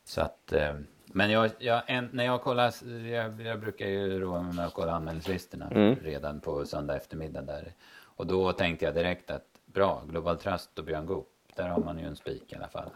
så 0.05 0.21
att, 0.21 0.53
eh, 0.53 0.75
men 1.07 1.31
jag, 1.31 1.51
jag, 1.59 1.83
en, 1.87 2.09
när 2.13 2.25
jag 2.25 2.43
kollar, 2.43 2.75
jag, 3.09 3.41
jag 3.41 3.61
brukar 3.61 3.87
ju 3.87 4.21
roa 4.21 4.43
mig 4.43 4.55
med 4.55 4.67
att 4.67 4.75
kolla 4.75 4.93
anmälningslistorna 4.93 5.71
Mm. 5.71 5.95
redan 5.97 6.41
på 6.41 6.65
söndag 6.65 6.97
eftermiddag 6.97 7.43
där. 7.43 7.73
Och 8.03 8.27
då 8.27 8.53
tänkte 8.53 8.85
jag 8.85 8.95
direkt 8.95 9.31
att 9.31 9.47
bra, 9.67 10.03
Global 10.09 10.39
Trust 10.39 10.79
och 10.79 10.85
Björn 10.85 11.07
Goop, 11.07 11.29
där 11.55 11.69
har 11.69 11.79
man 11.81 11.99
ju 11.99 12.05
en 12.07 12.17
spik 12.17 12.53
i 12.53 12.57
alla 12.57 12.69
fall. 12.69 12.91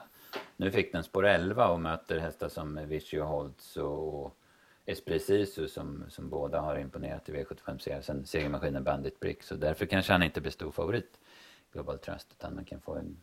Nu 0.57 0.71
fick 0.71 0.93
den 0.93 1.03
spår 1.05 1.27
11 1.27 1.69
och 1.69 1.81
möter 1.81 2.19
hästar 2.19 2.49
som 2.49 2.87
Vichy 2.87 3.21
och 3.21 3.27
Holtz 3.27 3.77
och 3.77 4.37
Esprit 4.87 5.25
Sisu 5.25 5.69
som, 5.69 6.05
som 6.09 6.29
båda 6.29 6.61
har 6.61 6.79
imponerat 6.79 7.29
i 7.29 7.33
V75-serien. 7.33 8.03
Sen 8.03 8.27
segermaskinen 8.27 8.85
Bandit 8.85 9.21
Brick. 9.21 9.43
Så 9.43 9.55
därför 9.55 9.87
kanske 9.87 10.13
han 10.13 10.23
inte 10.23 10.41
blir 10.41 10.51
stor 10.53 10.71
favorit, 10.71 11.19
Global 11.73 11.99
Trust, 11.99 12.29
utan 12.39 12.55
man 12.55 12.65
kan 12.65 12.81
få 12.81 12.95
en 12.95 13.17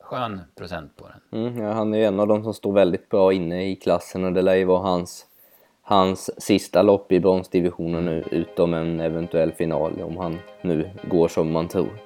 skön 0.00 0.40
procent 0.54 0.96
på 0.96 1.08
den. 1.08 1.46
Mm, 1.46 1.64
ja, 1.64 1.72
han 1.72 1.94
är 1.94 2.08
en 2.08 2.20
av 2.20 2.26
de 2.26 2.42
som 2.42 2.54
står 2.54 2.72
väldigt 2.72 3.08
bra 3.08 3.32
inne 3.32 3.70
i 3.70 3.76
klassen 3.76 4.24
och 4.24 4.32
det 4.32 4.42
lär 4.42 4.54
ju 4.54 4.64
vara 4.64 4.82
hans, 4.82 5.26
hans 5.82 6.42
sista 6.42 6.82
lopp 6.82 7.12
i 7.12 7.20
bronsdivisionen 7.20 8.04
nu 8.04 8.24
utom 8.30 8.74
en 8.74 9.00
eventuell 9.00 9.52
final 9.52 10.02
om 10.02 10.16
han 10.16 10.38
nu 10.62 10.90
går 11.10 11.28
som 11.28 11.52
man 11.52 11.68
tror. 11.68 11.98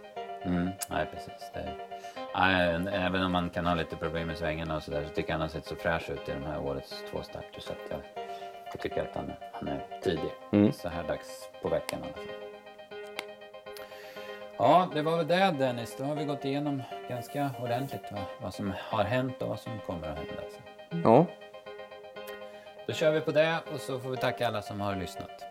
Mm, 0.43 0.69
nej, 0.91 1.07
precis. 1.13 1.51
Det, 1.55 1.75
nej, 2.35 2.89
även 2.93 3.23
om 3.23 3.33
man 3.33 3.51
kan 3.51 3.67
ha 3.67 3.75
lite 3.75 3.97
problem 3.97 4.27
med 4.27 4.39
svängarna 4.39 4.77
och 4.77 4.83
sådär 4.83 5.05
så 5.09 5.15
tycker 5.15 5.29
jag 5.29 5.35
han 5.35 5.41
har 5.41 5.49
sett 5.49 5.67
så 5.67 5.75
fräsch 5.75 6.11
ut 6.11 6.29
i 6.29 6.33
de 6.33 6.47
här 6.47 6.61
årets 6.61 7.05
två 7.11 7.23
starter 7.23 7.61
så 7.61 7.73
att 7.73 7.91
jag, 7.91 8.01
jag 8.73 8.81
tycker 8.81 9.03
att 9.03 9.17
han, 9.17 9.33
han 9.53 9.69
är 9.69 10.01
tidig. 10.03 10.33
Mm. 10.53 10.73
Så 10.73 10.89
här 10.89 11.09
dags 11.09 11.49
på 11.63 11.69
veckan 11.69 12.01
i 12.01 12.03
alla 12.03 12.13
fall. 12.13 12.52
Ja, 14.64 14.88
det 14.94 15.03
var 15.03 15.16
väl 15.16 15.27
det 15.27 15.55
Dennis. 15.59 15.96
Då 15.98 16.05
har 16.05 16.14
vi 16.14 16.25
gått 16.25 16.44
igenom 16.44 16.83
ganska 17.09 17.51
ordentligt 17.62 18.12
va? 18.12 18.18
vad 18.42 18.55
som 18.55 18.72
har 18.79 19.05
hänt 19.05 19.42
och 19.42 19.48
vad 19.48 19.61
som 19.61 19.72
kommer 19.87 20.09
att 20.09 20.18
hända. 20.18 20.33
Så. 20.51 20.61
Ja, 21.05 21.27
Då 22.87 22.92
kör 22.92 23.12
vi 23.12 23.20
på 23.20 23.31
det 23.31 23.61
och 23.75 23.81
så 23.81 24.01
får 24.01 24.11
vi 24.11 24.16
tacka 24.16 24.46
alla 24.46 24.62
som 24.62 24.81
har 24.81 24.96
lyssnat. 24.96 25.44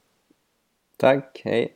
tack, 0.97 1.41
hej! 1.45 1.75